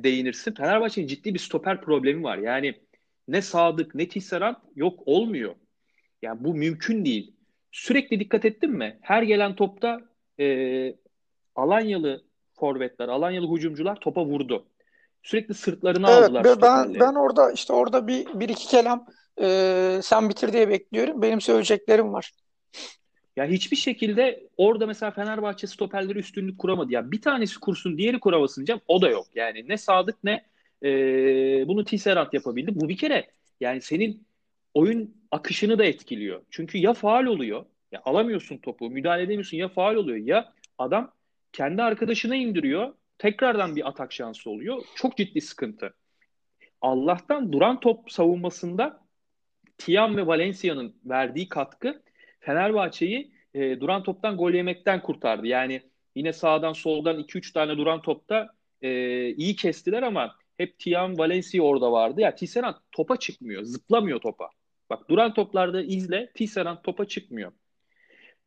değinirsin. 0.04 0.54
Fenerbahçe'nin 0.54 1.08
ciddi 1.08 1.34
bir 1.34 1.40
stoper 1.40 1.82
problemi 1.82 2.24
var. 2.24 2.38
Yani 2.38 2.74
ne 3.28 3.42
Sadık 3.42 3.96
ne 3.96 4.08
Tisserand 4.08 4.56
yok 4.76 5.00
olmuyor. 5.06 5.56
Yani 6.22 6.44
bu 6.44 6.54
mümkün 6.54 7.06
değil. 7.06 7.34
Sürekli 7.72 8.20
dikkat 8.20 8.46
ettin 8.46 8.72
mi? 8.72 8.98
Her 9.02 9.24
gelen 9.24 9.56
topta 9.56 10.02
e, 10.40 10.96
Alanyalı 11.56 12.24
forvetler, 12.60 13.08
Alanyalı 13.08 13.56
hücumcular 13.56 13.96
topa 13.96 14.26
vurdu. 14.26 14.66
Sürekli 15.24 15.54
sırtlarına 15.54 16.12
Evet 16.12 16.24
aldılar 16.24 16.44
ben 16.44 16.52
ben 16.52 16.56
stoperleri. 16.56 17.00
ben 17.00 17.16
orada 17.16 17.52
işte 17.52 17.74
orada 17.74 18.08
bir 18.08 18.40
bir 18.40 18.50
iki 18.50 18.68
kelam 18.68 19.06
e, 19.42 20.00
sen 20.04 20.30
bitir 20.30 20.54
diye 20.54 20.70
bekliyorum. 20.70 21.22
Benim 21.22 21.42
söyleyeceklerim 21.42 22.14
var. 22.14 22.32
Ya 23.36 23.46
hiçbir 23.46 23.78
şekilde 23.78 24.48
orada 24.58 24.88
mesela 24.88 25.12
Fenerbahçe 25.12 25.68
stoperleri 25.68 26.20
üstünlük 26.20 26.60
kuramadı. 26.60 26.94
Ya 26.94 27.12
bir 27.12 27.22
tanesi 27.22 27.60
kursun, 27.60 27.98
diğeri 27.98 28.20
kuramasın 28.20 28.62
diyeceğim. 28.62 28.82
O 28.88 29.02
da 29.02 29.10
yok. 29.10 29.28
Yani 29.36 29.66
ne 29.68 29.78
Sadık 29.78 30.24
ne 30.24 30.46
e, 30.84 30.90
bunu 31.68 31.86
Tisserand 31.86 32.34
yapabildi. 32.34 32.80
Bu 32.80 32.90
bir 32.90 32.98
kere 32.98 33.28
yani 33.60 33.82
senin 33.82 34.28
oyun 34.74 35.16
akışını 35.32 35.80
da 35.80 35.86
etkiliyor. 35.86 36.42
Çünkü 36.50 36.78
ya 36.78 36.94
faal 36.94 37.26
oluyor, 37.26 37.66
ya 37.92 38.02
alamıyorsun 38.06 38.58
topu, 38.58 38.90
müdahale 38.90 39.24
edemiyorsun 39.24 39.58
ya 39.58 39.70
faal 39.70 39.96
oluyor 39.96 40.18
ya 40.18 40.54
adam 40.78 41.12
kendi 41.54 41.84
arkadaşına 41.84 42.36
indiriyor. 42.36 42.94
Tekrardan 43.18 43.76
bir 43.76 43.88
atak 43.88 44.14
şansı 44.14 44.50
oluyor. 44.50 44.84
Çok 44.96 45.18
ciddi 45.18 45.42
sıkıntı. 45.42 45.94
Allah'tan 46.82 47.54
duran 47.54 47.80
top 47.80 48.12
savunmasında 48.12 49.06
Tiam 49.78 50.18
ve 50.18 50.28
Valencia'nın 50.28 50.96
verdiği 51.06 51.50
katkı 51.50 52.02
Fenerbahçe'yi 52.46 53.32
e, 53.54 53.80
duran 53.80 54.04
toptan 54.04 54.38
gol 54.38 54.52
yemekten 54.52 55.02
kurtardı. 55.02 55.48
Yani 55.48 55.82
yine 56.16 56.34
sağdan 56.34 56.74
soldan 56.74 57.20
2-3 57.20 57.54
tane 57.54 57.78
duran 57.78 58.02
topta 58.02 58.50
e, 58.82 58.90
iyi 59.30 59.56
kestiler 59.56 60.04
ama 60.04 60.36
hep 60.58 60.80
Tiam 60.80 61.18
Valencia 61.18 61.64
orada 61.64 61.92
vardı. 61.92 62.22
Ya 62.22 62.36
Tisserand 62.36 62.76
topa 62.92 63.18
çıkmıyor, 63.18 63.64
zıplamıyor 63.64 64.20
topa. 64.20 64.50
Bak 64.90 65.10
duran 65.10 65.34
toplarda 65.34 65.82
izle 65.82 66.32
Tisserand 66.36 66.78
topa 66.84 67.06
çıkmıyor. 67.08 67.52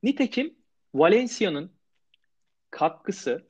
Nitekim 0.03 0.55
Valencia'nın 0.95 1.71
katkısı 2.71 3.47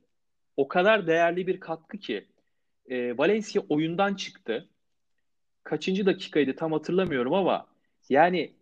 o 0.56 0.68
kadar 0.68 1.06
değerli 1.06 1.46
bir 1.46 1.60
katkı 1.60 1.98
ki 1.98 2.26
e, 2.90 3.18
Valencia 3.18 3.62
oyundan 3.68 4.14
çıktı. 4.14 4.68
Kaçıncı 5.64 6.06
dakikaydı 6.06 6.56
tam 6.56 6.72
hatırlamıyorum 6.72 7.34
ama 7.34 7.66
yani 8.08 8.52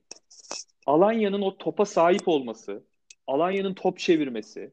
Alanya'nın 0.87 1.43
o 1.43 1.59
topa 1.59 1.85
sahip 1.85 2.29
olması, 2.29 2.83
Alanya'nın 3.27 3.75
top 3.75 3.99
çevirmesi, 3.99 4.73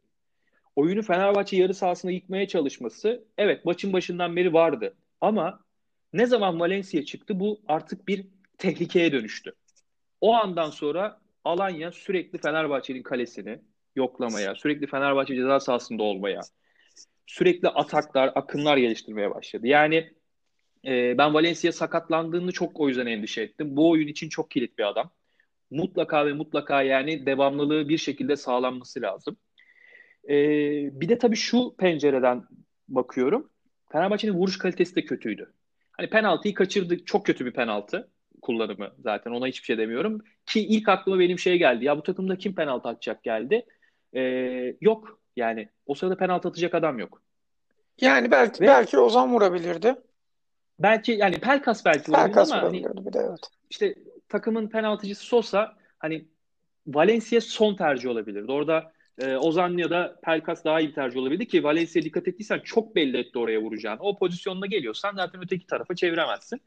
oyunu 0.75 1.01
Fenerbahçe 1.01 1.57
yarı 1.57 1.73
sahasına 1.73 2.11
yıkmaya 2.11 2.47
çalışması 2.47 3.23
evet 3.37 3.65
maçın 3.65 3.93
başından 3.93 4.35
beri 4.35 4.53
vardı. 4.53 4.95
Ama 5.21 5.59
ne 6.13 6.25
zaman 6.25 6.59
Valencia 6.59 7.05
çıktı 7.05 7.39
bu 7.39 7.61
artık 7.67 8.07
bir 8.07 8.27
tehlikeye 8.57 9.11
dönüştü. 9.11 9.53
O 10.21 10.33
andan 10.33 10.69
sonra 10.69 11.21
Alanya 11.43 11.91
sürekli 11.91 12.37
Fenerbahçe'nin 12.37 13.03
kalesini 13.03 13.59
yoklamaya, 13.95 14.55
sürekli 14.55 14.87
Fenerbahçe 14.87 15.35
ceza 15.35 15.59
sahasında 15.59 16.03
olmaya, 16.03 16.41
sürekli 17.25 17.67
ataklar, 17.67 18.31
akınlar 18.35 18.77
geliştirmeye 18.77 19.35
başladı. 19.35 19.67
Yani 19.67 20.13
e, 20.85 21.17
ben 21.17 21.33
Valencia 21.33 21.71
sakatlandığını 21.71 22.51
çok 22.51 22.79
o 22.79 22.87
yüzden 22.87 23.05
endişe 23.05 23.41
ettim. 23.41 23.75
Bu 23.77 23.89
oyun 23.89 24.07
için 24.07 24.29
çok 24.29 24.51
kilit 24.51 24.77
bir 24.77 24.87
adam. 24.87 25.11
Mutlaka 25.73 26.25
ve 26.25 26.33
mutlaka 26.33 26.81
yani 26.81 27.25
devamlılığı 27.25 27.89
bir 27.89 27.97
şekilde 27.97 28.35
sağlanması 28.35 29.01
lazım. 29.01 29.37
E, 30.29 30.35
bir 31.01 31.09
de 31.09 31.17
tabii 31.17 31.35
şu 31.35 31.75
pencereden 31.77 32.43
bakıyorum. 32.87 33.49
Fenerbahçe'nin 33.91 34.33
vuruş 34.33 34.57
kalitesi 34.57 34.95
de 34.95 35.05
kötüydü. 35.05 35.53
Hani 35.91 36.09
penaltıyı 36.09 36.53
kaçırdık. 36.53 37.07
Çok 37.07 37.25
kötü 37.25 37.45
bir 37.45 37.53
penaltı 37.53 38.09
kullanımı 38.41 38.91
zaten. 38.99 39.31
Ona 39.31 39.47
hiçbir 39.47 39.65
şey 39.65 39.77
demiyorum. 39.77 40.21
Ki 40.45 40.67
ilk 40.67 40.89
aklıma 40.89 41.19
benim 41.19 41.39
şey 41.39 41.57
geldi. 41.57 41.85
Ya 41.85 41.97
bu 41.97 42.03
takımda 42.03 42.37
kim 42.37 42.55
penaltı 42.55 42.89
atacak 42.89 43.23
geldi. 43.23 43.65
E, 44.15 44.21
yok. 44.81 45.19
Yani 45.35 45.69
o 45.85 45.95
sırada 45.95 46.17
penaltı 46.17 46.47
atacak 46.47 46.75
adam 46.75 46.99
yok. 46.99 47.21
Yani 48.01 48.31
belki 48.31 48.61
Ve 48.63 48.67
belki 48.67 48.99
Ozan 48.99 49.33
vurabilirdi. 49.33 49.95
belki 50.79 51.11
yani 51.11 51.39
Pelkas 51.39 51.85
belki 51.85 52.11
Pelkas 52.11 52.51
ama 52.51 52.61
hani 52.61 52.79
vurabilirdi 52.79 53.05
bir 53.05 53.13
de 53.13 53.19
evet. 53.29 53.39
işte 53.69 53.95
takımın 54.33 54.69
penaltıcısı 54.69 55.25
Sosa 55.25 55.75
hani 55.99 56.25
Valencia 56.87 57.41
son 57.41 57.75
tercih 57.75 58.09
olabilirdi. 58.09 58.51
Orada 58.51 58.91
e, 59.17 59.35
Ozan 59.35 59.77
ya 59.77 59.89
da 59.89 60.19
Pelkas 60.23 60.65
daha 60.65 60.79
iyi 60.79 60.89
bir 60.89 60.93
tercih 60.93 61.19
olabilirdi 61.19 61.47
ki 61.47 61.63
Valencia'ya 61.63 62.05
dikkat 62.05 62.27
ettiysen 62.27 62.59
çok 62.59 62.95
belli 62.95 63.17
etti 63.17 63.39
oraya 63.39 63.61
vuracağını. 63.61 63.99
O 64.01 64.17
pozisyonda 64.17 64.65
geliyorsan 64.65 65.15
zaten 65.15 65.43
öteki 65.43 65.67
tarafa 65.67 65.95
çeviremezsin. 65.95 66.61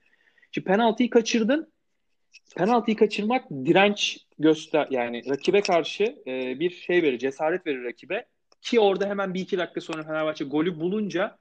Şimdi 0.53 0.67
penaltıyı 0.67 1.11
kaçırdın. 1.11 1.73
Penaltıyı 2.57 2.97
kaçırmak 2.97 3.51
direnç 3.51 4.19
göster 4.39 4.87
yani 4.91 5.23
rakibe 5.31 5.61
karşı 5.61 6.05
e, 6.27 6.61
bir 6.61 6.71
şey 6.71 7.03
verir, 7.03 7.19
cesaret 7.19 7.67
verir 7.67 7.85
rakibe. 7.85 8.27
Ki 8.61 8.81
orada 8.81 9.09
hemen 9.09 9.35
bir 9.35 9.41
iki 9.41 9.59
dakika 9.59 9.81
sonra 9.81 10.03
Fenerbahçe 10.03 10.45
golü 10.45 10.81
bulunca 10.81 11.39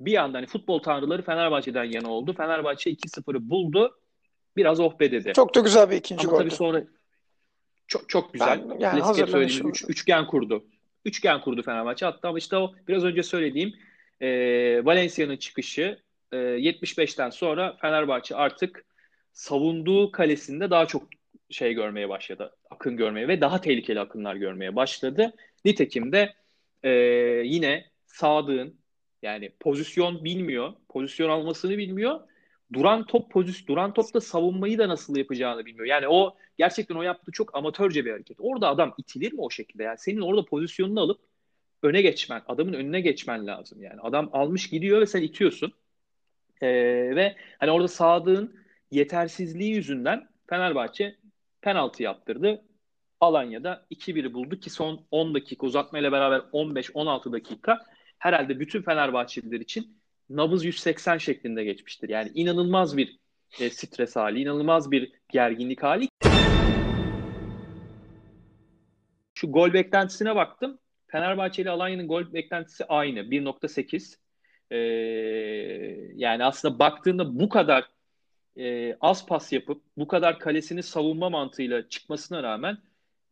bir 0.00 0.16
anda 0.16 0.38
hani 0.38 0.46
futbol 0.46 0.78
tanrıları 0.78 1.22
Fenerbahçe'den 1.22 1.84
yana 1.84 2.10
oldu. 2.10 2.32
Fenerbahçe 2.32 2.90
2-0'ı 2.90 3.50
buldu. 3.50 4.01
Biraz 4.56 4.80
oh 4.80 5.00
be 5.00 5.12
dedi. 5.12 5.32
Çok 5.32 5.54
da 5.54 5.60
güzel 5.60 5.90
bir 5.90 5.96
ikinci 5.96 6.28
Ama 6.28 6.38
tabii 6.38 6.50
sonra 6.50 6.84
çok 7.86 8.08
çok 8.08 8.32
güzel. 8.32 8.70
Ben 8.70 8.78
yani 8.78 9.00
Klasik 9.00 9.28
söylediğimiz 9.28 9.70
üç, 9.70 9.84
üçgen 9.88 10.26
kurdu. 10.26 10.64
Üçgen 11.04 11.40
kurdu 11.40 11.62
Fenerbahçe. 11.62 12.06
Hatta 12.06 12.32
işte 12.38 12.56
o 12.56 12.74
biraz 12.88 13.04
önce 13.04 13.22
söylediğim 13.22 13.74
e, 14.20 14.28
Valencia'nın 14.84 15.36
çıkışı 15.36 15.98
e, 16.32 16.36
75'ten 16.36 17.30
sonra 17.30 17.76
Fenerbahçe 17.80 18.36
artık 18.36 18.84
savunduğu 19.32 20.12
kalesinde 20.12 20.70
daha 20.70 20.86
çok 20.86 21.08
şey 21.50 21.74
görmeye 21.74 22.08
başladı. 22.08 22.56
Akın 22.70 22.96
görmeye 22.96 23.28
ve 23.28 23.40
daha 23.40 23.60
tehlikeli 23.60 24.00
akınlar 24.00 24.34
görmeye 24.34 24.76
başladı. 24.76 25.32
Nitekim 25.64 26.12
de 26.12 26.34
e, 26.82 26.90
yine 27.44 27.84
Sadık'ın 28.06 28.76
yani 29.22 29.52
pozisyon 29.60 30.24
bilmiyor, 30.24 30.72
pozisyon 30.88 31.30
almasını 31.30 31.78
bilmiyor. 31.78 32.20
Duran 32.72 33.06
top 33.06 33.30
pozisyon, 33.30 33.66
duran 33.66 33.94
topta 33.94 34.20
savunmayı 34.20 34.78
da 34.78 34.88
nasıl 34.88 35.16
yapacağını 35.16 35.66
bilmiyor. 35.66 35.86
Yani 35.86 36.08
o 36.08 36.36
gerçekten 36.58 36.94
o 36.94 37.02
yaptığı 37.02 37.32
çok 37.32 37.56
amatörce 37.56 38.04
bir 38.04 38.10
hareket. 38.10 38.36
Orada 38.40 38.68
adam 38.68 38.94
itilir 38.98 39.32
mi 39.32 39.40
o 39.40 39.50
şekilde? 39.50 39.82
Yani 39.82 39.98
senin 39.98 40.20
orada 40.20 40.44
pozisyonunu 40.44 41.00
alıp 41.00 41.20
öne 41.82 42.02
geçmen, 42.02 42.42
adamın 42.48 42.72
önüne 42.72 43.00
geçmen 43.00 43.46
lazım. 43.46 43.82
Yani 43.82 44.00
adam 44.00 44.30
almış 44.32 44.70
gidiyor 44.70 45.00
ve 45.00 45.06
sen 45.06 45.22
itiyorsun. 45.22 45.72
Ee, 46.62 46.68
ve 47.16 47.36
hani 47.58 47.70
orada 47.70 47.88
Sadık'ın 47.88 48.56
yetersizliği 48.90 49.74
yüzünden 49.74 50.28
Fenerbahçe 50.46 51.16
penaltı 51.60 52.02
yaptırdı. 52.02 52.64
Alanya'da 53.20 53.86
2-1'i 53.90 54.34
buldu 54.34 54.60
ki 54.60 54.70
son 54.70 55.06
10 55.10 55.34
dakika 55.34 55.66
uzatmayla 55.66 56.12
beraber 56.12 56.38
15-16 56.38 57.32
dakika 57.32 57.86
herhalde 58.18 58.60
bütün 58.60 58.82
Fenerbahçeliler 58.82 59.60
için 59.60 60.01
nabız 60.36 60.64
180 60.64 61.18
şeklinde 61.18 61.64
geçmiştir. 61.64 62.08
Yani 62.08 62.30
inanılmaz 62.34 62.96
bir 62.96 63.18
e, 63.60 63.70
stres 63.70 64.16
hali, 64.16 64.40
inanılmaz 64.40 64.90
bir 64.90 65.12
gerginlik 65.28 65.82
hali. 65.82 66.08
Şu 69.34 69.52
gol 69.52 69.72
beklentisine 69.72 70.36
baktım. 70.36 70.78
Fenerbahçe 71.06 71.62
ile 71.62 71.70
Alanya'nın 71.70 72.08
gol 72.08 72.32
beklentisi 72.32 72.84
aynı. 72.84 73.18
1.8. 73.18 74.16
Ee, 74.70 74.76
yani 76.14 76.44
aslında 76.44 76.78
baktığında 76.78 77.40
bu 77.40 77.48
kadar 77.48 77.84
e, 78.58 78.96
az 79.00 79.26
pas 79.26 79.52
yapıp 79.52 79.82
bu 79.96 80.06
kadar 80.06 80.38
kalesini 80.38 80.82
savunma 80.82 81.30
mantığıyla 81.30 81.88
çıkmasına 81.88 82.42
rağmen 82.42 82.78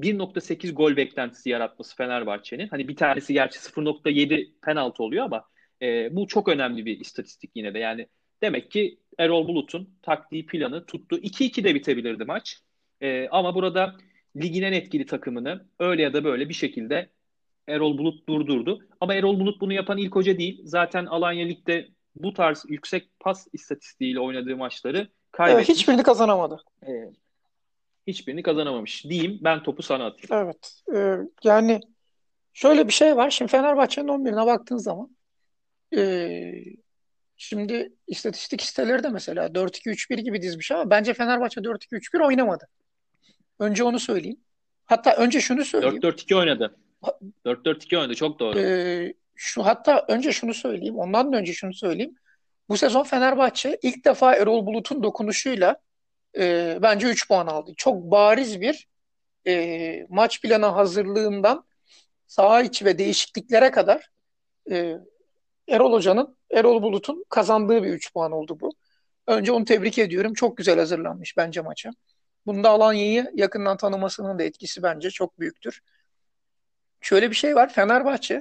1.8 0.01 0.73
gol 0.73 0.97
beklentisi 0.97 1.51
yaratması 1.51 1.97
Fenerbahçe'nin. 1.97 2.69
Hani 2.69 2.89
bir 2.89 2.97
tanesi 2.97 3.33
gerçi 3.33 3.59
0.7 3.59 4.51
penaltı 4.63 5.03
oluyor 5.03 5.25
ama 5.25 5.50
e, 5.83 6.17
bu 6.17 6.27
çok 6.27 6.49
önemli 6.49 6.87
bir 6.87 7.01
istatistik 7.01 7.51
yine 7.55 7.75
de. 7.75 7.79
Yani 7.79 8.07
demek 8.43 8.71
ki 8.71 8.99
Erol 9.19 9.49
Bulut'un 9.49 9.91
taktiği 10.03 10.47
planı 10.47 10.87
tuttu. 10.87 11.17
2-2 11.19 11.65
de 11.65 11.75
bitebilirdi 11.75 12.25
maç. 12.25 12.61
E, 13.01 13.29
ama 13.29 13.55
burada 13.55 13.97
ligin 14.37 14.63
en 14.63 14.73
etkili 14.73 15.07
takımını 15.07 15.67
öyle 15.79 16.03
ya 16.03 16.13
da 16.13 16.25
böyle 16.25 16.49
bir 16.49 16.55
şekilde 16.55 17.11
Erol 17.69 17.99
Bulut 17.99 18.29
durdurdu. 18.29 18.87
Ama 19.01 19.15
Erol 19.15 19.41
Bulut 19.41 19.61
bunu 19.61 19.73
yapan 19.73 19.99
ilk 19.99 20.15
hoca 20.15 20.39
değil. 20.39 20.61
Zaten 20.65 21.07
Alanya 21.07 21.47
Lig'de 21.47 21.89
bu 22.17 22.35
tarz 22.35 22.65
yüksek 22.69 23.09
pas 23.21 23.47
istatistiğiyle 23.53 24.21
oynadığı 24.21 24.57
maçları 24.57 24.99
Evet, 24.99 25.11
kaybetmiş. 25.33 25.69
hiçbirini 25.69 26.03
kazanamadı. 26.03 26.63
E, 26.87 26.91
hiçbirini 28.07 28.43
kazanamamış 28.43 29.05
diyeyim. 29.05 29.39
Ben 29.41 29.63
topu 29.63 29.83
sana 29.83 30.07
atayım. 30.07 30.47
Evet. 30.47 30.83
Ee, 30.95 31.17
yani 31.45 31.81
şöyle 32.53 32.87
bir 32.87 32.93
şey 32.93 33.17
var. 33.17 33.31
Şimdi 33.31 33.51
Fenerbahçe'nin 33.51 34.09
11'ine 34.09 34.47
baktığın 34.47 34.77
zaman 34.77 35.17
ee, 35.97 36.65
şimdi 37.37 37.93
istatistik 38.07 38.63
siteleri 38.63 39.03
de 39.03 39.09
mesela 39.09 39.47
4-2-3-1 39.47 40.21
gibi 40.21 40.43
dizmiş 40.43 40.73
ama 40.73 40.91
bence 40.91 41.15
Fenerbahçe 41.15 41.61
4-2-3-1 41.61 42.27
oynamadı. 42.27 42.69
Önce 43.59 43.85
onu 43.85 43.99
söyleyeyim. 43.99 44.41
Hatta 44.85 45.13
önce 45.17 45.41
şunu 45.41 45.65
söyleyeyim. 45.65 45.97
4-4-2 45.97 46.37
oynadı. 46.37 46.77
4-4-2 47.45 47.99
oynadı 47.99 48.15
çok 48.15 48.39
doğru. 48.39 48.59
Ee, 48.59 49.15
şu 49.35 49.67
hatta 49.67 50.05
önce 50.09 50.33
şunu 50.33 50.55
söyleyeyim. 50.55 50.99
Ondan 50.99 51.33
da 51.33 51.37
önce 51.37 51.53
şunu 51.53 51.75
söyleyeyim. 51.75 52.15
Bu 52.69 52.77
sezon 52.77 53.03
Fenerbahçe 53.03 53.79
ilk 53.83 54.05
defa 54.05 54.35
Erol 54.35 54.67
Bulut'un 54.67 55.03
dokunuşuyla 55.03 55.77
e, 56.39 56.79
bence 56.83 57.07
3 57.07 57.29
puan 57.29 57.47
aldı. 57.47 57.73
Çok 57.77 58.11
bariz 58.11 58.61
bir 58.61 58.89
e, 59.47 60.07
maç 60.09 60.43
planı 60.43 60.67
hazırlığından 60.67 61.65
saha 62.27 62.63
içi 62.63 62.85
ve 62.85 62.99
değişikliklere 62.99 63.71
kadar 63.71 64.11
e, 64.71 64.97
Erol 65.71 65.93
Hoca'nın, 65.93 66.37
Erol 66.51 66.83
Bulut'un 66.83 67.25
kazandığı 67.29 67.83
bir 67.83 67.89
3 67.89 68.13
puan 68.13 68.33
oldu 68.33 68.61
bu. 68.61 68.73
Önce 69.27 69.53
onu 69.53 69.65
tebrik 69.65 69.99
ediyorum. 69.99 70.35
Çok 70.35 70.57
güzel 70.57 70.79
hazırlanmış 70.79 71.37
bence 71.37 71.61
maça. 71.61 71.91
Bunda 72.47 72.71
Alanya'yı 72.71 73.31
yakından 73.35 73.77
tanımasının 73.77 74.39
da 74.39 74.43
etkisi 74.43 74.83
bence 74.83 75.11
çok 75.11 75.41
büyüktür. 75.41 75.81
Şöyle 77.01 77.31
bir 77.31 77.37
şey 77.37 77.57
var. 77.57 77.73
Fenerbahçe 77.73 78.41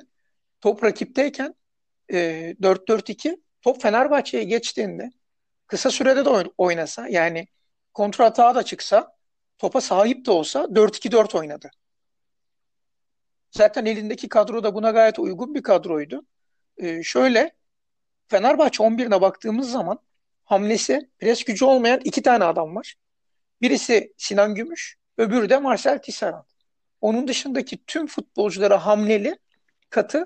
top 0.61 0.83
rakipteyken 0.83 1.55
e, 2.11 2.17
4-4-2 2.61 3.37
top 3.61 3.81
Fenerbahçe'ye 3.81 4.43
geçtiğinde 4.43 5.11
kısa 5.67 5.91
sürede 5.91 6.25
de 6.25 6.29
oynasa 6.57 7.07
yani 7.07 7.47
kontra 7.93 8.25
atağa 8.25 8.55
da 8.55 8.63
çıksa 8.63 9.15
topa 9.57 9.81
sahip 9.81 10.25
de 10.25 10.31
olsa 10.31 10.59
4-2-4 10.75 11.37
oynadı. 11.37 11.69
Zaten 13.51 13.85
elindeki 13.85 14.29
kadro 14.29 14.63
da 14.63 14.75
buna 14.75 14.91
gayet 14.91 15.19
uygun 15.19 15.55
bir 15.55 15.63
kadroydu. 15.63 16.25
Ee, 16.79 17.03
şöyle 17.03 17.51
Fenerbahçe 18.27 18.83
11'ine 18.83 19.21
baktığımız 19.21 19.71
zaman 19.71 19.99
hamlesi 20.45 21.09
pres 21.19 21.43
gücü 21.43 21.65
olmayan 21.65 21.99
iki 22.03 22.21
tane 22.21 22.43
adam 22.43 22.75
var. 22.75 22.95
Birisi 23.61 24.13
Sinan 24.17 24.55
Gümüş, 24.55 24.97
öbürü 25.17 25.49
de 25.49 25.57
Marcel 25.57 26.01
Tisserand. 26.01 26.43
Onun 27.01 27.27
dışındaki 27.27 27.85
tüm 27.85 28.07
futbolculara 28.07 28.85
hamleli, 28.85 29.37
katı, 29.89 30.23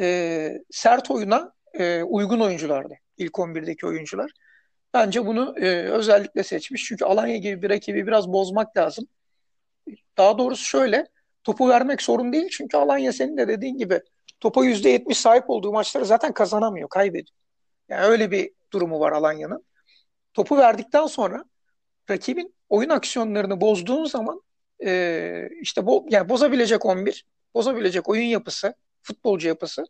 e, 0.00 0.58
sert 0.70 1.10
oyuna 1.10 1.52
e, 1.74 2.02
uygun 2.02 2.40
oyunculardı. 2.40 2.94
İlk 3.16 3.38
11'deki 3.38 3.86
oyuncular. 3.86 4.30
Bence 4.94 5.26
bunu 5.26 5.54
e, 5.58 5.68
özellikle 5.90 6.42
seçmiş. 6.42 6.84
Çünkü 6.84 7.04
Alanya 7.04 7.36
gibi 7.36 7.62
bir 7.62 7.70
rakibi 7.70 8.06
biraz 8.06 8.28
bozmak 8.28 8.76
lazım. 8.76 9.08
Daha 10.16 10.38
doğrusu 10.38 10.64
şöyle, 10.64 11.06
topu 11.44 11.68
vermek 11.68 12.02
sorun 12.02 12.32
değil. 12.32 12.48
Çünkü 12.52 12.76
Alanya 12.76 13.12
senin 13.12 13.36
de 13.36 13.48
dediğin 13.48 13.78
gibi 13.78 14.00
topa 14.40 14.64
%70 14.64 15.14
sahip 15.14 15.50
olduğu 15.50 15.72
maçları 15.72 16.04
zaten 16.06 16.32
kazanamıyor, 16.32 16.88
kaybediyor. 16.88 17.38
Yani 17.88 18.04
öyle 18.06 18.30
bir 18.30 18.50
durumu 18.72 19.00
var 19.00 19.12
Alanya'nın. 19.12 19.64
Topu 20.34 20.56
verdikten 20.56 21.06
sonra 21.06 21.44
rakibin 22.10 22.54
oyun 22.68 22.88
aksiyonlarını 22.88 23.60
bozduğun 23.60 24.04
zaman 24.04 24.42
e, 24.84 25.48
işte 25.60 25.86
bo 25.86 26.06
yani 26.10 26.28
bozabilecek 26.28 26.86
11, 26.86 27.26
bozabilecek 27.54 28.08
oyun 28.08 28.24
yapısı, 28.24 28.74
futbolcu 29.02 29.48
yapısı 29.48 29.84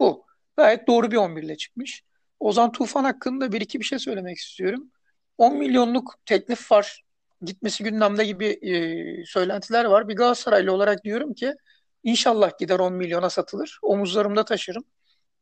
bu. 0.00 0.26
Gayet 0.56 0.86
doğru 0.86 1.10
bir 1.10 1.16
11 1.16 1.42
ile 1.42 1.56
çıkmış. 1.56 2.02
Ozan 2.40 2.72
Tufan 2.72 3.04
hakkında 3.04 3.52
bir 3.52 3.60
iki 3.60 3.80
bir 3.80 3.84
şey 3.84 3.98
söylemek 3.98 4.38
istiyorum. 4.38 4.90
10 5.38 5.56
milyonluk 5.58 6.14
teklif 6.26 6.72
var. 6.72 7.04
Gitmesi 7.42 7.84
gündemde 7.84 8.24
gibi 8.24 8.46
e, 8.46 9.24
söylentiler 9.26 9.84
var. 9.84 10.08
Bir 10.08 10.16
Galatasaraylı 10.16 10.72
olarak 10.72 11.04
diyorum 11.04 11.34
ki 11.34 11.54
inşallah 12.02 12.58
gider 12.58 12.78
10 12.78 12.92
milyona 12.92 13.30
satılır. 13.30 13.78
Omuzlarımda 13.82 14.44
taşırım. 14.44 14.84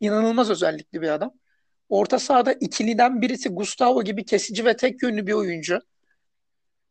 İnanılmaz 0.01 0.51
özellikli 0.51 1.03
bir 1.03 1.09
adam. 1.09 1.33
Orta 1.89 2.19
sahada 2.19 2.53
ikiliden 2.53 3.23
birisi 3.23 3.49
Gustavo 3.49 4.03
gibi 4.03 4.25
kesici 4.25 4.65
ve 4.65 4.77
tek 4.77 5.03
yönlü 5.03 5.27
bir 5.27 5.33
oyuncu. 5.33 5.81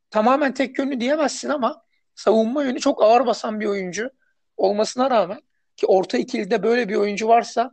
Tamamen 0.09 0.53
tek 0.53 0.79
yönlü 0.79 0.99
diyemezsin 0.99 1.49
ama 1.49 1.83
savunma 2.15 2.63
yönü 2.63 2.79
çok 2.79 3.03
ağır 3.03 3.25
basan 3.25 3.59
bir 3.59 3.65
oyuncu 3.65 4.09
olmasına 4.57 5.11
rağmen 5.11 5.39
ki 5.75 5.85
orta 5.87 6.17
ikilide 6.17 6.63
böyle 6.63 6.89
bir 6.89 6.95
oyuncu 6.95 7.27
varsa 7.27 7.71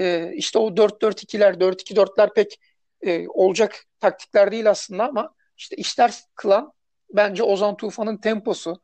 e, 0.00 0.32
işte 0.34 0.58
o 0.58 0.76
4-4-2'ler, 0.76 1.60
4-2-4'ler 1.60 2.34
pek 2.34 2.60
e, 3.00 3.28
olacak 3.28 3.84
taktikler 4.00 4.52
değil 4.52 4.70
aslında 4.70 5.08
ama 5.08 5.34
işte 5.56 5.76
işler 5.76 6.14
kılan 6.34 6.72
bence 7.10 7.42
Ozan 7.42 7.76
Tufan'ın 7.76 8.16
temposu, 8.16 8.80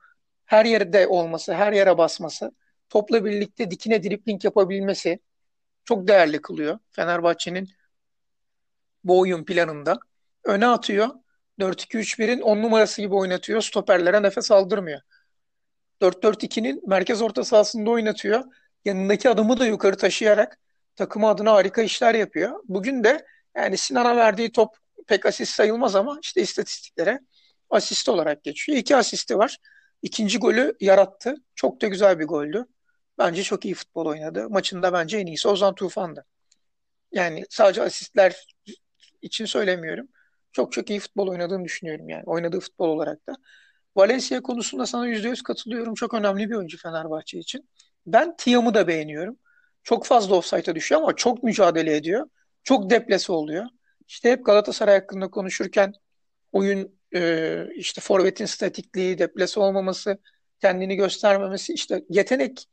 her 0.46 0.64
yerde 0.64 1.07
olması, 1.07 1.55
her 1.55 1.72
yere 1.72 1.98
basması, 1.98 2.52
topla 2.88 3.24
birlikte 3.24 3.70
dikine 3.70 4.02
dripling 4.02 4.44
yapabilmesi 4.44 5.20
çok 5.85 6.09
değerli 6.09 6.42
kılıyor 6.42 6.78
Fenerbahçe'nin 6.90 7.68
bu 9.05 9.20
oyun 9.20 9.44
planında. 9.44 9.98
Öne 10.44 10.66
atıyor. 10.66 11.09
4-2-3-1'in 11.61 12.40
10 12.40 12.62
numarası 12.62 13.02
gibi 13.02 13.14
oynatıyor. 13.14 13.61
Stoperlere 13.61 14.22
nefes 14.22 14.50
aldırmıyor. 14.50 15.00
4-4-2'nin 16.00 16.83
merkez 16.87 17.22
orta 17.22 17.44
sahasında 17.44 17.90
oynatıyor. 17.90 18.44
Yanındaki 18.85 19.31
adamı 19.31 19.61
da 19.61 19.66
yukarı 19.66 19.96
taşıyarak 19.96 20.59
takımı 20.96 21.28
adına 21.28 21.52
harika 21.52 21.83
işler 21.83 22.14
yapıyor. 22.14 22.61
Bugün 22.68 23.05
de 23.05 23.26
yani 23.57 23.76
Sinan'a 23.76 24.16
verdiği 24.16 24.52
top 24.52 24.76
pek 25.07 25.26
asist 25.26 25.55
sayılmaz 25.55 25.94
ama 25.94 26.18
işte 26.22 26.42
istatistiklere 26.42 27.20
asist 27.70 28.09
olarak 28.09 28.44
geçiyor. 28.44 28.78
İki 28.78 28.96
asisti 28.96 29.38
var. 29.38 29.59
İkinci 30.02 30.38
golü 30.38 30.76
yarattı. 30.80 31.34
Çok 31.54 31.82
da 31.82 31.86
güzel 31.86 32.18
bir 32.18 32.24
goldü. 32.24 32.66
Bence 33.18 33.42
çok 33.42 33.64
iyi 33.64 33.74
futbol 33.74 34.06
oynadı. 34.06 34.50
Maçında 34.50 34.92
bence 34.92 35.18
en 35.18 35.26
iyisi 35.26 35.48
Ozan 35.48 35.74
Tufan'dı. 35.74 36.24
Yani 37.12 37.44
sadece 37.50 37.82
asistler 37.82 38.46
için 39.22 39.44
söylemiyorum. 39.44 40.08
Çok 40.52 40.72
çok 40.72 40.90
iyi 40.90 41.00
futbol 41.00 41.28
oynadığını 41.28 41.64
düşünüyorum 41.64 42.08
yani. 42.08 42.22
Oynadığı 42.26 42.60
futbol 42.60 42.88
olarak 42.88 43.26
da. 43.28 43.32
Valencia 43.96 44.42
konusunda 44.42 44.86
sana 44.86 45.08
%100 45.08 45.42
katılıyorum. 45.42 45.94
Çok 45.94 46.14
önemli 46.14 46.50
bir 46.50 46.54
oyuncu 46.54 46.78
Fenerbahçe 46.78 47.38
için. 47.38 47.68
Ben 48.06 48.36
Tiam'ı 48.36 48.74
da 48.74 48.88
beğeniyorum. 48.88 49.38
Çok 49.82 50.06
fazla 50.06 50.34
offside'a 50.36 50.74
düşüyor 50.74 51.00
ama 51.02 51.16
çok 51.16 51.42
mücadele 51.42 51.96
ediyor. 51.96 52.28
Çok 52.64 52.90
deplese 52.90 53.32
oluyor. 53.32 53.66
İşte 54.08 54.30
hep 54.30 54.46
Galatasaray 54.46 55.00
hakkında 55.00 55.30
konuşurken 55.30 55.92
oyun 56.52 56.98
e, 57.14 57.66
işte 57.75 58.01
forvetin 58.01 58.46
statikliği, 58.46 59.18
deplese 59.18 59.61
olmaması, 59.61 60.18
kendini 60.61 60.96
göstermemesi, 60.96 61.72
işte 61.72 62.05
yetenek 62.09 62.68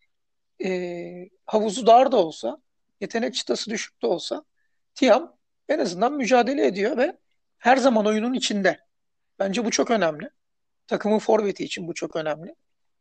e, 0.64 1.30
havuzu 1.46 1.88
dar 1.88 2.12
da 2.12 2.18
olsa, 2.18 2.62
yetenek 3.02 3.34
çıtası 3.34 3.72
düşük 3.72 4.02
de 4.02 4.08
olsa 4.08 4.44
Tiam 4.96 5.38
en 5.70 5.80
azından 5.80 6.14
mücadele 6.14 6.66
ediyor 6.68 6.98
ve 6.98 7.18
her 7.58 7.78
zaman 7.78 8.06
oyunun 8.06 8.34
içinde. 8.34 8.80
Bence 9.40 9.66
bu 9.66 9.72
çok 9.72 9.92
önemli. 9.92 10.30
Takımın 10.88 11.20
forveti 11.20 11.64
için 11.64 11.88
bu 11.88 11.94
çok 11.94 12.16
önemli. 12.16 12.56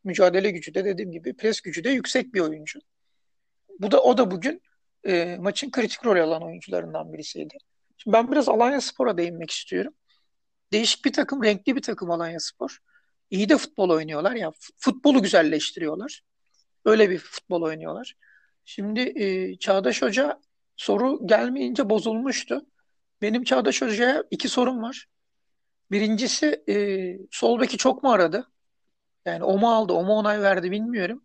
Mücadele 0.05 0.51
gücü 0.51 0.75
de 0.75 0.85
dediğim 0.85 1.13
gibi 1.13 1.37
pres 1.37 1.61
gücü 1.61 1.85
de 1.85 1.91
yüksek 1.91 2.35
bir 2.35 2.41
oyuncu. 2.41 2.81
Bu 3.81 3.91
da 3.91 4.03
o 4.03 4.19
da 4.19 4.31
bugün 4.31 4.63
e, 5.05 5.37
maçın 5.41 5.71
kritik 5.71 6.05
rol 6.07 6.17
alan 6.17 6.43
oyuncularından 6.43 7.13
birisiydi. 7.13 7.59
Şimdi 7.97 8.15
ben 8.15 8.33
biraz 8.33 8.49
Alanya 8.49 8.81
Spor'a 8.81 9.19
değinmek 9.19 9.51
istiyorum. 9.51 9.95
Değişik 10.73 11.05
bir 11.05 11.13
takım, 11.13 11.43
renkli 11.45 11.77
bir 11.77 11.83
takım 11.83 12.11
Alanya 12.11 12.41
Spor. 12.41 12.79
İyi 13.31 13.49
de 13.49 13.57
futbol 13.59 13.91
oynuyorlar 13.91 14.33
ya. 14.33 14.53
Futbolu 14.77 15.23
güzelleştiriyorlar. 15.23 16.23
Öyle 16.85 17.11
bir 17.11 17.19
futbol 17.19 17.63
oynuyorlar. 17.63 18.17
Şimdi 18.65 19.01
e, 19.01 19.59
Çağdaş 19.59 20.03
Hoca 20.03 20.41
soru 20.77 21.27
gelmeyince 21.27 21.91
bozulmuştu. 21.91 22.67
Benim 23.23 23.45
Çağdaş 23.45 23.83
Hoca'ya 23.83 24.25
iki 24.31 24.49
sorum 24.49 24.83
var. 24.83 25.07
Birincisi 25.91 26.65
e, 26.69 26.75
sol 27.31 27.61
beki 27.61 27.77
çok 27.77 28.03
mu 28.03 28.13
aradı? 28.13 28.49
Yani 29.27 29.45
o 29.45 29.59
mu 29.59 29.75
aldı, 29.75 29.93
o 29.93 30.05
mu 30.05 30.13
onay 30.13 30.43
verdi 30.43 30.71
bilmiyorum. 30.71 31.25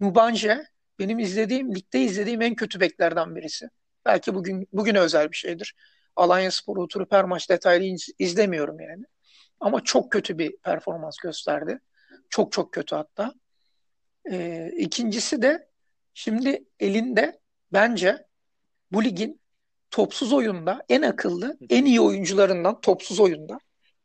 Mubanje 0.00 0.64
benim 0.98 1.18
izlediğim, 1.18 1.74
ligde 1.74 2.00
izlediğim 2.00 2.42
en 2.42 2.54
kötü 2.54 2.80
beklerden 2.80 3.36
birisi. 3.36 3.68
Belki 4.04 4.34
bugün 4.34 4.68
bugüne 4.72 5.00
özel 5.00 5.30
bir 5.30 5.36
şeydir. 5.36 5.74
Alanya 6.16 6.50
Spor'u 6.50 6.82
oturup 6.82 7.12
her 7.12 7.24
maç 7.24 7.50
detaylı 7.50 7.84
iz, 7.84 8.08
izlemiyorum 8.18 8.80
yani. 8.80 9.04
Ama 9.60 9.84
çok 9.84 10.12
kötü 10.12 10.38
bir 10.38 10.56
performans 10.56 11.16
gösterdi. 11.16 11.80
Çok 12.30 12.52
çok 12.52 12.72
kötü 12.72 12.96
hatta. 12.96 13.34
Ee, 14.30 14.70
ikincisi 14.76 15.42
de 15.42 15.68
şimdi 16.14 16.64
elinde 16.80 17.40
bence 17.72 18.26
bu 18.92 19.04
ligin 19.04 19.40
topsuz 19.90 20.32
oyunda 20.32 20.84
en 20.88 21.02
akıllı, 21.02 21.58
en 21.70 21.84
iyi 21.84 22.00
oyuncularından 22.00 22.80
topsuz 22.80 23.20
oyunda 23.20 23.58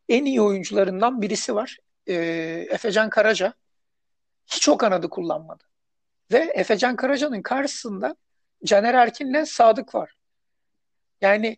en 0.10 0.26
iyi 0.26 0.42
oyuncularından 0.42 1.22
birisi 1.22 1.56
var. 1.56 1.78
Ee, 2.08 2.14
Efecan 2.70 3.10
Karaca. 3.10 3.54
Hiç 4.48 4.70
o 4.70 4.78
kanadı 4.78 5.10
kullanmadı. 5.10 5.64
Ve 6.32 6.38
Efecan 6.38 6.96
Karaca'nın 6.96 7.42
karşısında 7.42 8.16
Caner 8.66 8.94
Erkin'le 8.94 9.46
Sadık 9.46 9.96
var. 9.96 10.14
Yani 11.22 11.58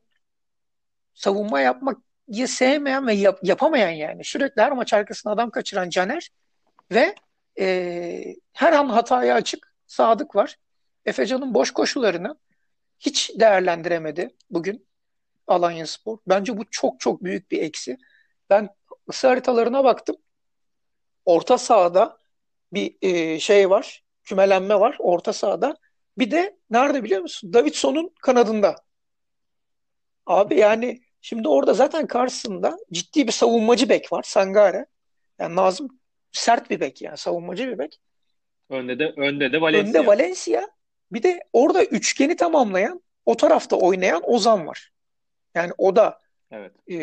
savunma 1.18 1.60
yapmayı 1.62 2.48
sevmeyen 2.48 3.08
ve 3.08 3.14
yap, 3.14 3.40
yapamayan 3.44 3.90
yani. 3.90 4.24
Sürekli 4.24 4.62
her 4.62 4.72
maç 4.72 4.94
arkasına 4.94 5.32
adam 5.32 5.50
kaçıran 5.50 5.90
Caner 5.90 6.30
ve 6.92 7.16
e, 7.60 8.36
her 8.54 8.74
an 8.74 8.90
hataya 8.90 9.36
açık 9.36 9.74
Sadık 9.88 10.36
var. 10.36 10.58
Efecan'ın 11.06 11.54
boş 11.54 11.72
koşularını 11.72 12.38
hiç 13.00 13.32
değerlendiremedi 13.36 14.30
bugün 14.50 14.88
Alanya 15.48 15.88
Spor. 15.88 16.18
Bence 16.28 16.58
bu 16.58 16.66
çok 16.72 17.00
çok 17.00 17.24
büyük 17.24 17.52
bir 17.52 17.62
eksi. 17.62 17.98
Ben 18.50 18.70
ısı 19.10 19.28
haritalarına 19.28 19.84
baktım. 19.84 20.16
Orta 21.26 21.58
sahada 21.58 22.18
bir 22.74 22.98
e, 23.02 23.40
şey 23.40 23.70
var 23.70 24.04
kümelenme 24.24 24.80
var 24.80 24.96
orta 25.00 25.34
sahada. 25.34 25.78
Bir 26.18 26.32
de 26.32 26.58
nerede 26.70 27.04
biliyor 27.04 27.22
musun? 27.22 27.54
Davidson'un 27.54 28.14
kanadında. 28.22 28.76
Abi 30.26 30.56
yani 30.60 31.02
şimdi 31.22 31.48
orada 31.48 31.74
zaten 31.74 32.08
karşısında 32.08 32.78
ciddi 32.92 33.28
bir 33.28 33.32
savunmacı 33.32 33.90
bek 33.90 34.12
var. 34.14 34.24
Sangare. 34.24 34.86
Yani 35.40 35.56
Nazım 35.56 36.00
sert 36.32 36.70
bir 36.70 36.80
bek 36.80 37.02
yani 37.02 37.18
savunmacı 37.18 37.68
bir 37.68 37.78
bek. 37.78 38.00
Önde 38.70 39.00
de 39.00 39.14
önde 39.18 39.52
de 39.52 39.62
Valencia. 39.62 39.90
Önde 39.90 40.08
Valencia. 40.08 40.68
Bir 41.12 41.24
de 41.24 41.40
orada 41.54 41.84
üçgeni 41.84 42.36
tamamlayan 42.36 43.02
o 43.26 43.38
tarafta 43.38 43.76
oynayan 43.76 44.22
Ozan 44.26 44.68
var. 44.68 44.92
Yani 45.56 45.72
o 45.78 45.96
da 45.96 46.20
evet. 46.52 46.72
e, 46.92 46.98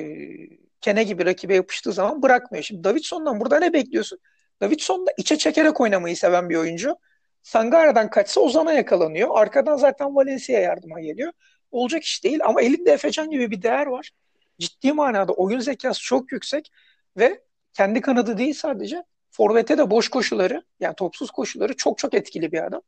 kene 0.81 1.05
gibi 1.05 1.25
rakibe 1.27 1.55
yapıştığı 1.55 1.93
zaman 1.93 2.23
bırakmıyor. 2.23 2.65
Şimdi 2.65 2.85
Davidson'dan 2.85 3.41
burada 3.41 3.59
ne 3.59 3.73
bekliyorsun? 3.73 4.19
Davidson 4.61 5.07
da 5.07 5.11
içe 5.17 5.39
çekerek 5.39 5.81
oynamayı 5.81 6.17
seven 6.17 6.49
bir 6.49 6.57
oyuncu. 6.57 6.97
Sangara'dan 7.43 8.11
kaçsa 8.11 8.41
Ozan'a 8.41 8.73
yakalanıyor. 8.73 9.29
Arkadan 9.33 9.77
zaten 9.77 10.17
Valencia 10.17 10.61
yardıma 10.61 11.01
geliyor. 11.01 11.33
Olacak 11.75 12.05
iş 12.05 12.25
değil 12.25 12.41
ama 12.45 12.63
elinde 12.63 12.93
Efecan 12.93 13.31
gibi 13.31 13.51
bir 13.51 13.63
değer 13.63 13.87
var. 13.87 14.11
Ciddi 14.59 14.93
manada 14.93 15.33
oyun 15.33 15.61
zekası 15.61 16.03
çok 16.03 16.33
yüksek 16.33 16.73
ve 17.17 17.45
kendi 17.73 18.01
kanadı 18.01 18.39
değil 18.39 18.55
sadece 18.55 19.05
forvete 19.31 19.79
de 19.79 19.91
boş 19.91 20.09
koşuları 20.09 20.63
yani 20.81 20.95
topsuz 20.95 21.31
koşuları 21.31 21.77
çok 21.77 21.99
çok 21.99 22.15
etkili 22.15 22.53
bir 22.53 22.67
adam. 22.67 22.83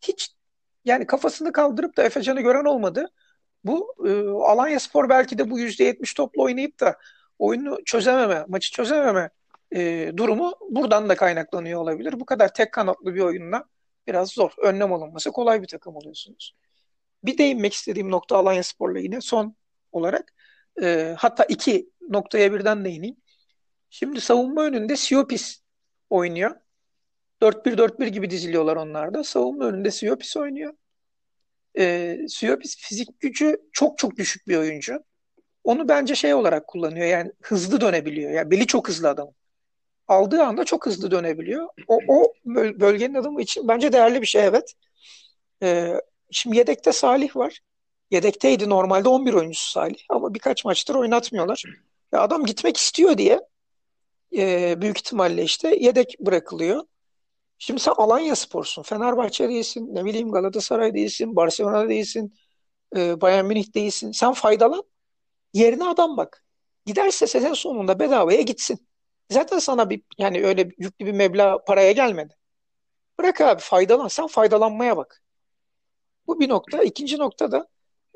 Hiç 0.00 0.30
yani 0.84 1.06
kafasını 1.06 1.52
kaldırıp 1.52 1.96
da 1.96 2.02
Efecan'ı 2.02 2.40
gören 2.40 2.64
olmadı. 2.64 3.10
Bu 3.64 3.94
e, 4.06 4.10
Alanya 4.28 4.80
Spor 4.80 5.08
belki 5.08 5.38
de 5.38 5.50
bu 5.50 5.58
%70 5.58 6.14
topla 6.16 6.42
oynayıp 6.42 6.80
da 6.80 6.98
oyunu 7.38 7.78
çözememe, 7.84 8.44
maçı 8.48 8.72
çözememe 8.72 9.30
e, 9.76 10.12
durumu 10.16 10.54
buradan 10.70 11.08
da 11.08 11.16
kaynaklanıyor 11.16 11.80
olabilir. 11.80 12.20
Bu 12.20 12.26
kadar 12.26 12.54
tek 12.54 12.72
kanatlı 12.72 13.14
bir 13.14 13.20
oyunla 13.20 13.64
biraz 14.06 14.30
zor. 14.30 14.50
Önlem 14.58 14.92
alınması 14.92 15.30
kolay 15.32 15.62
bir 15.62 15.68
takım 15.68 15.96
oluyorsunuz. 15.96 16.54
Bir 17.24 17.38
değinmek 17.38 17.72
istediğim 17.74 18.10
nokta 18.10 18.36
Alanya 18.36 18.62
Spor'la 18.62 18.98
yine 18.98 19.20
son 19.20 19.56
olarak 19.92 20.32
e, 20.82 21.14
hatta 21.18 21.44
iki 21.44 21.90
noktaya 22.08 22.52
birden 22.52 22.84
değineyim. 22.84 23.16
Şimdi 23.90 24.20
savunma 24.20 24.64
önünde 24.64 24.96
Siopis 24.96 25.62
oynuyor. 26.10 26.56
4-1-4-1 27.42 28.06
gibi 28.08 28.30
diziliyorlar 28.30 28.76
onlar 28.76 29.14
da. 29.14 29.24
Savunma 29.24 29.64
önünde 29.64 29.90
Siopis 29.90 30.36
oynuyor. 30.36 30.74
E, 31.78 32.16
Siopis 32.28 32.76
fizik 32.76 33.20
gücü 33.20 33.56
çok 33.72 33.98
çok 33.98 34.16
düşük 34.16 34.48
bir 34.48 34.56
oyuncu. 34.56 35.04
Onu 35.64 35.88
bence 35.88 36.14
şey 36.14 36.34
olarak 36.34 36.66
kullanıyor. 36.66 37.06
Yani 37.06 37.32
hızlı 37.42 37.80
dönebiliyor. 37.80 38.30
Yani 38.30 38.50
beli 38.50 38.66
çok 38.66 38.88
hızlı 38.88 39.08
adam. 39.08 39.28
Aldığı 40.08 40.42
anda 40.42 40.64
çok 40.64 40.86
hızlı 40.86 41.10
dönebiliyor. 41.10 41.68
O, 41.88 41.98
o 42.08 42.32
bölgenin 42.80 43.14
adamı 43.14 43.42
için 43.42 43.68
bence 43.68 43.92
değerli 43.92 44.20
bir 44.22 44.26
şey 44.26 44.44
evet. 44.44 44.74
E, 45.62 45.94
şimdi 46.30 46.56
yedekte 46.56 46.92
Salih 46.92 47.36
var. 47.36 47.60
Yedekteydi 48.10 48.70
normalde 48.70 49.08
11 49.08 49.34
oyuncusu 49.34 49.70
Salih 49.70 50.00
ama 50.08 50.34
birkaç 50.34 50.64
maçtır 50.64 50.94
oynatmıyorlar. 50.94 51.62
Ya 52.12 52.20
adam 52.20 52.44
gitmek 52.44 52.76
istiyor 52.76 53.18
diye 53.18 53.40
e, 54.36 54.80
büyük 54.80 54.98
ihtimalle 54.98 55.42
işte 55.42 55.76
yedek 55.80 56.16
bırakılıyor. 56.20 56.84
Şimdi 57.58 57.80
sen 57.80 57.92
Alanya 57.96 58.36
Spor'sun. 58.36 58.82
Fenerbahçe 58.82 59.48
değilsin. 59.48 59.94
Ne 59.94 60.04
bileyim 60.04 60.32
Galatasaray 60.32 60.94
değilsin. 60.94 61.36
Barcelona 61.36 61.88
değilsin. 61.88 62.34
E, 62.96 63.20
Bayern 63.20 63.44
Münih 63.44 63.74
değilsin. 63.74 64.12
Sen 64.12 64.32
faydalan. 64.32 64.82
Yerine 65.52 65.84
adam 65.88 66.16
bak. 66.16 66.44
Giderse 66.86 67.26
sezon 67.26 67.54
sonunda 67.54 67.98
bedavaya 67.98 68.40
gitsin. 68.40 68.88
Zaten 69.30 69.58
sana 69.58 69.90
bir 69.90 70.02
yani 70.18 70.46
öyle 70.46 70.62
yüklü 70.78 71.06
bir 71.06 71.12
meblağ 71.12 71.64
paraya 71.64 71.92
gelmedi. 71.92 72.36
Bırak 73.18 73.40
abi 73.40 73.60
faydalan. 73.60 74.08
Sen 74.08 74.26
faydalanmaya 74.26 74.96
bak. 74.96 75.23
Bu 76.26 76.40
bir 76.40 76.48
nokta. 76.48 76.82
İkinci 76.82 77.18
nokta 77.18 77.52
da 77.52 77.68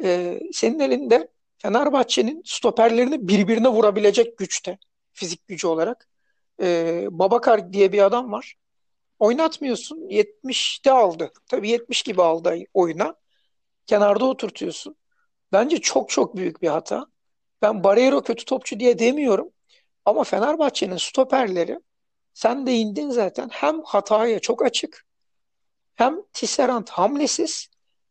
e, 0.03 0.41
senin 0.53 0.79
elinde 0.81 1.29
Fenerbahçe'nin 1.59 2.43
stoperlerini 2.45 3.29
birbirine 3.29 3.69
vurabilecek 3.69 4.39
güçte. 4.39 4.79
Fizik 5.13 5.47
gücü 5.47 5.67
olarak. 5.67 6.09
E, 6.63 7.07
Babakar 7.11 7.73
diye 7.73 7.93
bir 7.93 8.03
adam 8.03 8.33
var. 8.33 8.55
Oynatmıyorsun. 9.19 10.09
70'te 10.09 10.93
aldı. 10.93 11.33
Tabii 11.47 11.69
70 11.69 12.03
gibi 12.03 12.23
aldı 12.23 12.57
oyuna. 12.75 13.15
Kenarda 13.87 14.25
oturtuyorsun. 14.25 14.97
Bence 15.53 15.81
çok 15.81 16.11
çok 16.11 16.37
büyük 16.37 16.63
bir 16.63 16.69
hata. 16.69 17.07
Ben 17.63 17.85
Barreiro 17.85 18.23
kötü 18.23 18.45
topçu 18.45 18.81
diye 18.81 18.99
demiyorum. 18.99 19.53
Ama 20.05 20.25
Fenerbahçe'nin 20.25 20.97
stoperleri 20.97 21.79
sen 22.35 22.67
de 22.67 22.75
indin 22.75 23.11
zaten 23.11 23.49
hem 23.53 23.83
hataya 23.83 24.41
çok 24.41 24.65
açık 24.65 25.07
hem 25.95 26.17
Tisserand 26.33 26.89
hamlesiz 26.89 27.69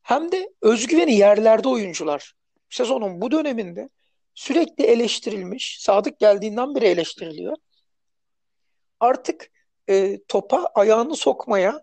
hem 0.08 0.32
de 0.32 0.54
özgüveni 0.62 1.16
yerlerde 1.16 1.68
oyuncular. 1.68 2.34
Sezonun 2.70 3.22
bu 3.22 3.32
döneminde 3.32 3.90
sürekli 4.34 4.84
eleştirilmiş. 4.84 5.78
Sadık 5.80 6.20
geldiğinden 6.20 6.76
beri 6.76 6.86
eleştiriliyor. 6.86 7.58
Artık 9.00 9.52
e, 9.90 10.24
topa 10.28 10.66
ayağını 10.76 11.16
sokmaya, 11.16 11.82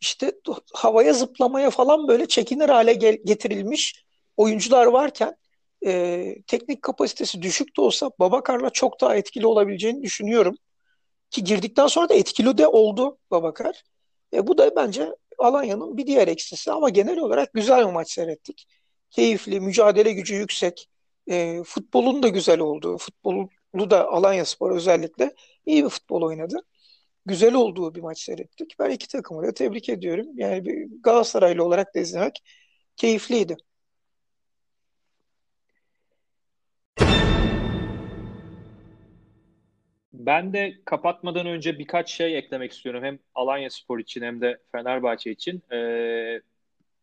işte 0.00 0.32
havaya 0.74 1.12
zıplamaya 1.12 1.70
falan 1.70 2.08
böyle 2.08 2.28
çekinir 2.28 2.68
hale 2.68 2.92
gel- 2.92 3.18
getirilmiş 3.24 4.04
oyuncular 4.36 4.86
varken 4.86 5.36
e, 5.86 6.34
teknik 6.46 6.82
kapasitesi 6.82 7.42
düşük 7.42 7.76
de 7.76 7.80
olsa 7.80 8.10
Babakar'la 8.18 8.70
çok 8.70 9.00
daha 9.00 9.16
etkili 9.16 9.46
olabileceğini 9.46 10.02
düşünüyorum. 10.02 10.54
Ki 11.30 11.44
girdikten 11.44 11.86
sonra 11.86 12.08
da 12.08 12.14
etkili 12.14 12.58
de 12.58 12.68
oldu 12.68 13.18
Babakar. 13.30 13.82
E, 14.32 14.46
bu 14.46 14.58
da 14.58 14.76
bence 14.76 15.14
Alanya'nın 15.44 15.96
bir 15.96 16.06
diğer 16.06 16.28
eksisi 16.28 16.72
ama 16.72 16.88
genel 16.90 17.18
olarak 17.18 17.52
güzel 17.52 17.86
bir 17.88 17.92
maç 17.92 18.10
seyrettik. 18.12 18.66
Keyifli, 19.10 19.60
mücadele 19.60 20.12
gücü 20.12 20.34
yüksek. 20.34 20.88
E, 21.30 21.62
futbolun 21.64 22.22
da 22.22 22.28
güzel 22.28 22.60
olduğu, 22.60 22.98
futbolu 22.98 23.50
da 23.90 24.08
Alanya 24.08 24.44
Spor 24.44 24.70
özellikle 24.76 25.34
iyi 25.66 25.84
bir 25.84 25.88
futbol 25.88 26.22
oynadı. 26.22 26.56
Güzel 27.26 27.54
olduğu 27.54 27.94
bir 27.94 28.00
maç 28.00 28.18
seyrettik. 28.20 28.76
Ben 28.78 28.90
iki 28.90 29.08
takımı 29.08 29.46
da 29.46 29.54
tebrik 29.54 29.88
ediyorum. 29.88 30.26
Yani 30.34 30.64
bir 30.64 30.88
Galatasaraylı 31.02 31.64
olarak 31.64 31.94
da 31.94 32.00
izlemek 32.00 32.42
keyifliydi. 32.96 33.56
Ben 40.26 40.52
de 40.52 40.74
kapatmadan 40.84 41.46
önce 41.46 41.78
birkaç 41.78 42.10
şey 42.12 42.38
eklemek 42.38 42.72
istiyorum. 42.72 43.04
Hem 43.04 43.18
Alanya 43.34 43.70
Spor 43.70 43.98
için 43.98 44.22
hem 44.22 44.40
de 44.40 44.58
Fenerbahçe 44.72 45.30
için. 45.30 45.62
Ee, 45.72 46.40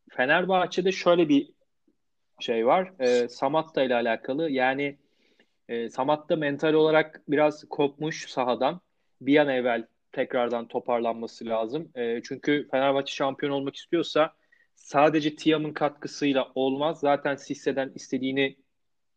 Fenerbahçe'de 0.09 0.91
şöyle 0.91 1.29
bir 1.29 1.49
şey 2.39 2.65
var. 2.65 2.93
Ee, 2.99 3.27
Samatta 3.29 3.83
ile 3.83 3.95
alakalı. 3.95 4.49
Yani 4.49 4.97
e, 5.69 5.89
Samatta 5.89 6.35
mental 6.35 6.73
olarak 6.73 7.21
biraz 7.27 7.63
kopmuş 7.69 8.29
sahadan. 8.29 8.81
Bir 9.21 9.37
an 9.37 9.49
evvel 9.49 9.87
tekrardan 10.11 10.67
toparlanması 10.67 11.45
lazım. 11.45 11.91
E, 11.95 12.21
çünkü 12.23 12.67
Fenerbahçe 12.71 13.15
şampiyon 13.15 13.51
olmak 13.51 13.75
istiyorsa 13.75 14.33
sadece 14.75 15.35
Tiam'ın 15.35 15.73
katkısıyla 15.73 16.51
olmaz. 16.55 16.99
Zaten 16.99 17.35
Sisse'den 17.35 17.91
istediğini 17.95 18.55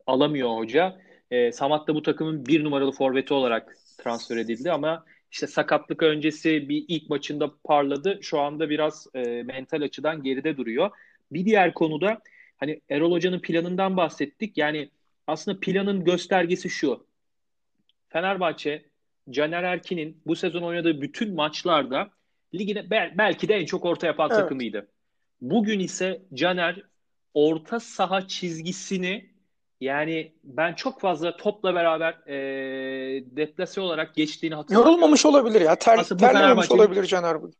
alamıyor 0.07 0.57
hoca. 0.57 0.97
E, 1.31 1.53
Samat 1.53 1.89
da 1.89 1.95
bu 1.95 2.03
takımın 2.03 2.47
bir 2.47 2.65
numaralı 2.65 2.93
forveti 2.93 3.35
olarak 3.35 3.77
transfer 3.97 4.37
edildi 4.37 4.73
ama 4.73 5.05
işte 5.31 5.47
sakatlık 5.47 6.03
öncesi 6.03 6.69
bir 6.69 6.85
ilk 6.89 7.11
maçında 7.11 7.55
parladı. 7.65 8.19
Şu 8.23 8.41
anda 8.41 8.71
biraz 8.71 9.07
e, 9.15 9.43
mental 9.43 9.83
açıdan 9.83 10.23
geride 10.23 10.57
duruyor. 10.57 10.91
Bir 11.33 11.45
diğer 11.45 11.75
konuda 11.75 12.21
hani 12.57 12.81
Erol 12.91 13.13
Hoca'nın 13.13 13.41
planından 13.41 13.97
bahsettik. 13.97 14.59
Yani 14.59 14.91
aslında 15.27 15.61
planın 15.61 16.05
göstergesi 16.05 16.71
şu. 16.71 17.07
Fenerbahçe 18.09 18.85
Caner 19.31 19.63
Erkin'in 19.63 20.23
bu 20.27 20.37
sezon 20.37 20.63
oynadığı 20.63 21.01
bütün 21.01 21.35
maçlarda 21.35 22.11
ligine 22.55 22.91
belki 22.91 23.49
de 23.49 23.55
en 23.55 23.67
çok 23.67 23.85
orta 23.85 24.07
yapan 24.07 24.31
evet. 24.31 24.41
takımıydı. 24.41 24.89
Bugün 25.41 25.79
ise 25.81 26.23
Caner 26.35 26.83
orta 27.35 27.81
saha 27.81 28.29
çizgisini 28.29 29.34
yani 29.85 30.33
ben 30.45 30.75
çok 30.75 31.01
fazla 31.01 31.37
topla 31.37 31.75
beraber 31.75 32.13
e, 32.27 32.37
deplase 33.37 33.81
olarak 33.81 34.15
geçtiğini 34.15 34.55
hatırlıyorum. 34.55 34.91
Yorulmamış 34.91 35.27
olabilir 35.27 35.61
ya. 35.61 35.77
Ter, 35.77 36.05
terlememiş 36.05 36.71
olabilir 36.71 37.05
Caner 37.05 37.43
bugün. 37.43 37.57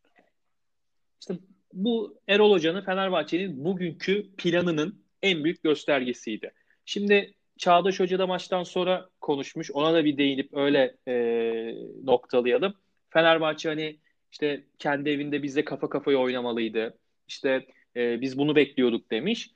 İşte 1.21 1.35
bu 1.73 2.19
Erol 2.29 2.53
Hoca'nın 2.53 2.81
Fenerbahçe'nin 2.81 3.65
bugünkü 3.65 4.37
planının 4.37 5.05
en 5.23 5.45
büyük 5.45 5.63
göstergesiydi. 5.63 6.53
Şimdi 6.85 7.35
Çağdaş 7.59 8.01
Hoca 8.01 8.19
da 8.19 8.27
maçtan 8.27 8.63
sonra 8.63 9.09
konuşmuş. 9.21 9.71
Ona 9.71 9.95
da 9.95 10.05
bir 10.05 10.19
değinip 10.19 10.57
öyle 10.57 10.97
e, 11.09 11.15
noktalayalım. 12.05 12.75
Fenerbahçe 13.11 13.69
hani 13.69 13.99
işte 14.33 14.65
kendi 14.79 15.11
evinde 15.11 15.43
bizle 15.43 15.65
kafa 15.65 15.89
kafaya 15.89 16.19
oynamalıydı. 16.19 16.99
İşte 17.29 17.67
e, 17.97 18.21
biz 18.21 18.39
bunu 18.39 18.57
bekliyorduk 18.57 19.11
demiş. 19.11 19.51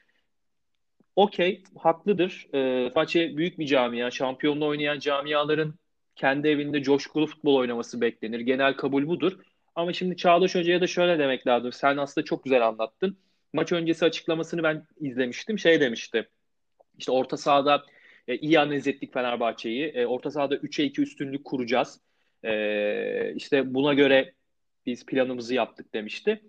Okey, 1.18 1.62
haklıdır. 1.78 2.46
E, 2.48 2.50
Fenerbahçe 2.50 3.36
büyük 3.36 3.58
bir 3.58 3.66
camia. 3.66 4.10
Şampiyonla 4.10 4.64
oynayan 4.64 4.98
camiaların 4.98 5.74
kendi 6.16 6.48
evinde 6.48 6.82
coşkulu 6.82 7.26
futbol 7.26 7.54
oynaması 7.56 8.00
beklenir. 8.00 8.40
Genel 8.40 8.76
kabul 8.76 9.06
budur. 9.06 9.32
Ama 9.74 9.92
şimdi 9.92 10.16
Çağdaş 10.16 10.54
Hoca'ya 10.54 10.80
da 10.80 10.86
şöyle 10.86 11.18
demek 11.18 11.46
lazım. 11.46 11.72
Sen 11.72 11.96
aslında 11.96 12.24
çok 12.24 12.44
güzel 12.44 12.66
anlattın. 12.66 13.18
Maç 13.52 13.72
öncesi 13.72 14.04
açıklamasını 14.04 14.62
ben 14.62 14.86
izlemiştim. 15.00 15.58
Şey 15.58 15.80
demişti. 15.80 16.28
İşte 16.98 17.12
orta 17.12 17.36
sahada 17.36 17.82
e, 18.28 18.36
iyi 18.36 18.60
analiz 18.60 18.86
ettik 18.88 19.14
Fenerbahçe'yi. 19.14 19.86
E, 19.86 20.06
orta 20.06 20.30
sahada 20.30 20.56
3'e 20.56 20.84
2 20.84 21.02
üstünlük 21.02 21.44
kuracağız. 21.44 22.00
E, 22.44 23.34
işte 23.34 23.74
buna 23.74 23.94
göre 23.94 24.34
biz 24.86 25.06
planımızı 25.06 25.54
yaptık 25.54 25.94
demişti. 25.94 26.42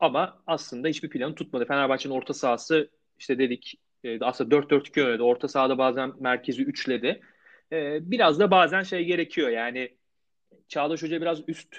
Ama 0.00 0.42
aslında 0.46 0.88
hiçbir 0.88 1.10
planı 1.10 1.34
tutmadı. 1.34 1.64
Fenerbahçe'nin 1.64 2.14
orta 2.14 2.34
sahası 2.34 2.90
işte 3.18 3.38
dedik 3.38 3.80
e, 4.04 4.20
aslında 4.20 4.54
4-4-2 4.54 5.04
oynadı. 5.04 5.22
Orta 5.22 5.48
sahada 5.48 5.78
bazen 5.78 6.12
merkezi 6.20 6.62
üçledi. 6.62 7.20
E, 7.72 8.10
biraz 8.10 8.40
da 8.40 8.50
bazen 8.50 8.82
şey 8.82 9.04
gerekiyor 9.04 9.48
yani 9.48 9.96
Çağdaş 10.68 11.02
Hoca 11.02 11.20
biraz 11.20 11.48
üst 11.48 11.76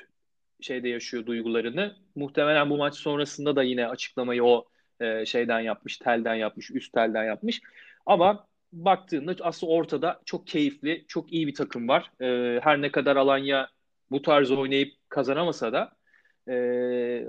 şeyde 0.61 0.89
yaşıyor 0.89 1.25
duygularını. 1.25 1.95
Muhtemelen 2.15 2.69
bu 2.69 2.77
maç 2.77 2.95
sonrasında 2.95 3.55
da 3.55 3.63
yine 3.63 3.87
açıklamayı 3.87 4.43
o 4.43 4.65
e, 4.99 5.25
şeyden 5.25 5.59
yapmış, 5.59 5.97
telden 5.97 6.35
yapmış, 6.35 6.71
üst 6.71 6.93
telden 6.93 7.23
yapmış. 7.23 7.61
Ama 8.05 8.47
baktığında 8.73 9.35
aslında 9.41 9.73
ortada 9.73 10.21
çok 10.25 10.47
keyifli, 10.47 11.05
çok 11.07 11.33
iyi 11.33 11.47
bir 11.47 11.55
takım 11.55 11.87
var. 11.87 12.11
E, 12.21 12.59
her 12.63 12.81
ne 12.81 12.91
kadar 12.91 13.15
Alanya 13.15 13.69
bu 14.11 14.21
tarz 14.21 14.51
oynayıp 14.51 14.93
kazanamasa 15.09 15.73
da 15.73 15.97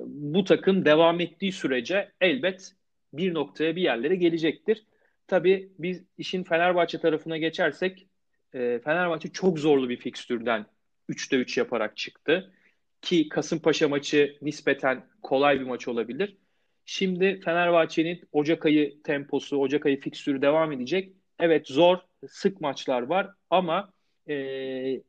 bu 0.07 0.45
takım 0.45 0.85
devam 0.85 1.21
ettiği 1.21 1.53
sürece 1.53 2.13
elbet 2.21 2.73
bir 3.13 3.35
noktaya 3.35 3.77
bir 3.77 3.83
yerlere 3.83 4.17
gelecektir. 4.17 4.87
Tabii 5.27 5.73
biz 5.79 6.05
işin 6.19 6.45
Fenerbahçe 6.45 6.99
tarafına 6.99 7.39
geçersek 7.39 8.07
e, 8.55 8.79
Fenerbahçe 8.85 9.29
çok 9.29 9.59
zorlu 9.59 9.89
bir 9.89 9.97
fikstürden 9.97 10.67
3'te 11.09 11.37
3 11.37 11.59
yaparak 11.59 11.97
çıktı. 11.97 12.53
Ki 13.03 13.29
Kasımpaşa 13.29 13.89
maçı 13.89 14.39
nispeten 14.43 15.07
kolay 15.23 15.61
bir 15.61 15.65
maç 15.65 15.89
olabilir. 15.89 16.37
Şimdi 16.85 17.41
Fenerbahçe'nin 17.41 18.29
Ocak 18.33 18.67
ayı 18.67 19.03
temposu, 19.03 19.57
Ocak 19.57 19.87
ayı 19.87 20.01
fikstürü 20.01 20.43
devam 20.43 20.73
edecek. 20.73 21.13
Evet 21.39 21.69
zor, 21.69 21.99
sık 22.29 22.61
maçlar 22.61 23.03
var 23.03 23.31
ama 23.51 23.93
e, 24.29 25.03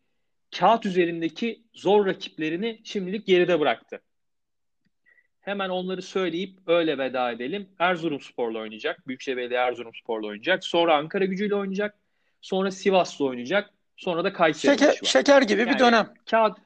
kağıt 0.59 0.85
üzerindeki 0.85 1.63
zor 1.73 2.05
rakiplerini 2.05 2.81
şimdilik 2.83 3.27
geride 3.27 3.59
bıraktı. 3.59 4.01
Hemen 5.49 5.69
onları 5.69 6.01
söyleyip 6.01 6.59
öyle 6.67 6.97
veda 6.97 7.31
edelim. 7.31 7.69
Erzurumspor'la 7.79 8.59
oynayacak. 8.59 9.07
Büyükşehir 9.07 9.37
Belediye 9.37 9.59
Erzurumspor'la 9.59 10.27
oynayacak. 10.27 10.65
Sonra 10.65 10.95
Ankara 10.97 11.25
gücüyle 11.25 11.55
oynayacak. 11.55 11.95
Sonra 12.41 12.71
Sivas'la 12.71 13.25
oynayacak. 13.25 13.69
Sonra 13.97 14.23
da 14.23 14.33
Kayseri 14.33 14.71
Şeker, 14.71 14.87
var. 14.87 14.99
şeker 15.03 15.41
gibi 15.41 15.61
bir 15.61 15.67
Yani 15.67 15.79
dönem. 15.79 16.13
kağıt 16.31 16.57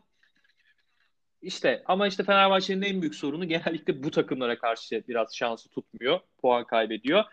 işte 1.41 1.84
ama 1.86 2.08
işte 2.08 2.24
Fenerbahçe'nin 2.24 2.82
en 2.82 3.02
büyük 3.02 3.15
sorunu 3.15 3.48
genellikle 3.48 4.04
bu 4.04 4.12
takımlara 4.12 4.58
karşı 4.60 5.04
biraz 5.08 5.36
şansı 5.36 5.69
tutmuyor. 5.69 6.19
Puan 6.41 6.63
kaybediyor. 6.65 7.24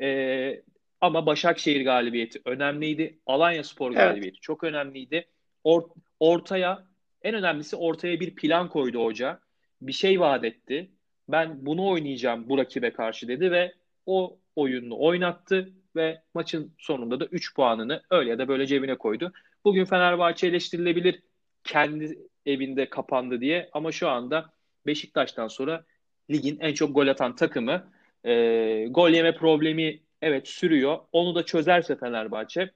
Ee, 0.00 0.62
ama 1.00 1.26
Başakşehir 1.26 1.84
galibiyeti 1.84 2.40
önemliydi. 2.44 3.18
Alanyaspor 3.26 3.90
Evet. 3.90 3.98
galibiyeti 4.00 4.40
çok 4.40 4.64
önemliydi. 4.64 5.28
Or- 5.64 5.90
ortaya 6.20 6.84
en 7.22 7.34
önemlisi 7.34 7.76
ortaya 7.76 8.20
bir 8.20 8.34
plan 8.34 8.68
koydu 8.68 9.04
hoca. 9.04 9.40
Bir 9.82 9.92
şey 9.92 10.20
vaat 10.20 10.44
etti. 10.44 10.90
Ben 11.28 11.66
bunu 11.66 11.88
oynayacağım 11.88 12.48
bu 12.48 12.58
rakibe 12.58 12.92
karşı 12.92 13.28
dedi 13.28 13.50
ve 13.50 13.72
o 14.06 14.38
oyununu 14.56 14.98
oynattı 14.98 15.72
ve 15.96 16.22
maçın 16.34 16.72
sonunda 16.78 17.20
da 17.20 17.26
3 17.26 17.54
puanını 17.54 18.02
öyle 18.10 18.30
ya 18.30 18.38
da 18.38 18.48
böyle 18.48 18.66
cebine 18.66 18.94
koydu. 18.94 19.32
Bugün 19.64 19.84
Fenerbahçe 19.84 20.46
eleştirilebilir 20.46 21.22
kendi 21.64 22.18
evinde 22.46 22.90
kapandı 22.90 23.40
diye 23.40 23.70
ama 23.72 23.92
şu 23.92 24.08
anda 24.08 24.52
Beşiktaş'tan 24.86 25.48
sonra 25.48 25.84
ligin 26.30 26.58
en 26.60 26.74
çok 26.74 26.94
gol 26.94 27.06
atan 27.06 27.36
takımı. 27.36 27.92
Ee, 28.24 28.86
gol 28.90 29.10
yeme 29.10 29.34
problemi 29.34 30.00
evet 30.22 30.48
sürüyor. 30.48 30.98
Onu 31.12 31.34
da 31.34 31.44
çözerse 31.44 31.96
Fenerbahçe 31.96 32.70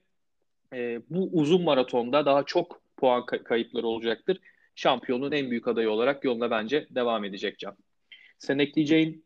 e, 0.73 1.01
bu 1.09 1.29
uzun 1.33 1.63
maratonda 1.63 2.25
daha 2.25 2.43
çok 2.43 2.81
puan 2.97 3.25
kay- 3.25 3.43
kayıpları 3.43 3.87
olacaktır. 3.87 4.39
Şampiyonluğun 4.75 5.31
en 5.31 5.51
büyük 5.51 5.67
adayı 5.67 5.91
olarak 5.91 6.23
yoluna 6.23 6.51
bence 6.51 6.87
devam 6.89 7.23
edecek 7.25 7.59
Can. 7.59 7.75
Sen 8.41 8.59
ekleyeceğin 8.59 9.25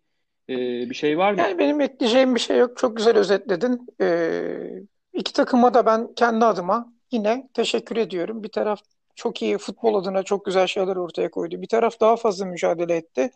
e, 0.49 0.55
bir 0.89 0.95
şey 0.95 1.17
var 1.17 1.33
mı? 1.33 1.39
Yani 1.39 1.59
benim 1.59 1.81
ekleyeceğim 1.81 2.35
bir 2.35 2.39
şey 2.39 2.57
yok. 2.57 2.77
Çok 2.77 2.97
güzel 2.97 3.17
özetledin. 3.17 3.87
Ee, 4.01 4.83
iki 5.13 5.33
takıma 5.33 5.73
da 5.73 5.85
ben 5.85 6.13
kendi 6.13 6.45
adıma 6.45 6.93
yine 7.11 7.49
teşekkür 7.53 7.97
ediyorum. 7.97 8.43
Bir 8.43 8.49
taraf 8.49 8.79
çok 9.15 9.41
iyi 9.41 9.57
futbol 9.57 9.95
adına 9.95 10.23
çok 10.23 10.45
güzel 10.45 10.67
şeyler 10.67 10.95
ortaya 10.95 11.31
koydu. 11.31 11.61
Bir 11.61 11.67
taraf 11.67 11.99
daha 11.99 12.15
fazla 12.15 12.45
mücadele 12.45 12.95
etti. 12.95 13.31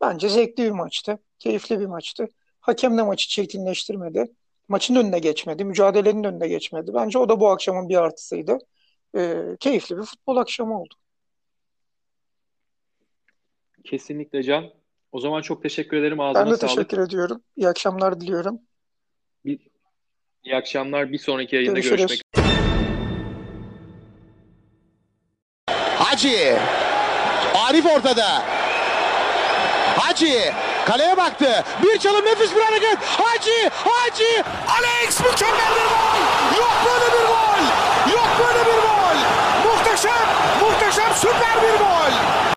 Bence 0.00 0.28
zevkli 0.28 0.64
bir 0.64 0.70
maçtı. 0.70 1.18
Keyifli 1.38 1.80
bir 1.80 1.86
maçtı. 1.86 2.28
Hakem 2.60 2.98
de 2.98 3.02
maçı 3.02 3.28
çirkinleştirmedi. 3.28 4.24
Maçın 4.68 4.94
önüne 4.94 5.18
geçmedi. 5.18 5.64
Mücadelenin 5.64 6.24
önüne 6.24 6.48
geçmedi. 6.48 6.90
Bence 6.94 7.18
o 7.18 7.28
da 7.28 7.40
bu 7.40 7.48
akşamın 7.48 7.88
bir 7.88 7.96
artısıydı. 7.96 8.58
Ee, 9.16 9.56
keyifli 9.60 9.96
bir 9.96 10.02
futbol 10.02 10.36
akşamı 10.36 10.80
oldu. 10.80 10.94
Kesinlikle 13.84 14.42
Can. 14.42 14.83
O 15.14 15.20
zaman 15.20 15.42
çok 15.42 15.62
teşekkür 15.62 15.96
ederim. 15.96 16.18
Ben 16.18 16.22
Ağzına 16.24 16.50
de 16.50 16.56
sağlık. 16.56 16.60
teşekkür 16.60 16.98
ediyorum. 16.98 17.42
İyi 17.56 17.68
akşamlar 17.68 18.20
diliyorum. 18.20 18.58
Bir, 19.44 19.58
iyi 20.44 20.56
akşamlar. 20.56 21.12
Bir 21.12 21.18
sonraki 21.18 21.56
yayında 21.56 21.72
Görüşürüz. 21.72 21.98
görüşmek 21.98 22.22
Hacı. 25.98 26.58
Arif 27.54 27.86
ortada. 27.86 28.42
Hacı. 29.98 30.52
Kaleye 30.86 31.16
baktı. 31.16 31.64
Bir 31.82 31.98
çalım 31.98 32.24
nefis 32.26 32.56
bir 32.56 32.60
hareket. 32.62 32.98
Hacı. 32.98 33.70
Hacı. 33.74 34.44
Alex 34.68 35.20
mükemmel 35.20 35.72
bir 35.76 35.88
gol. 35.94 36.18
Yok 36.58 36.74
böyle 36.86 37.06
bir 37.14 37.26
gol. 37.26 37.62
Yok 38.12 38.28
böyle 38.38 38.58
bir 38.66 38.82
gol. 38.82 39.16
Muhteşem. 39.70 40.26
Muhteşem 40.60 41.14
süper 41.14 41.62
bir 41.62 41.78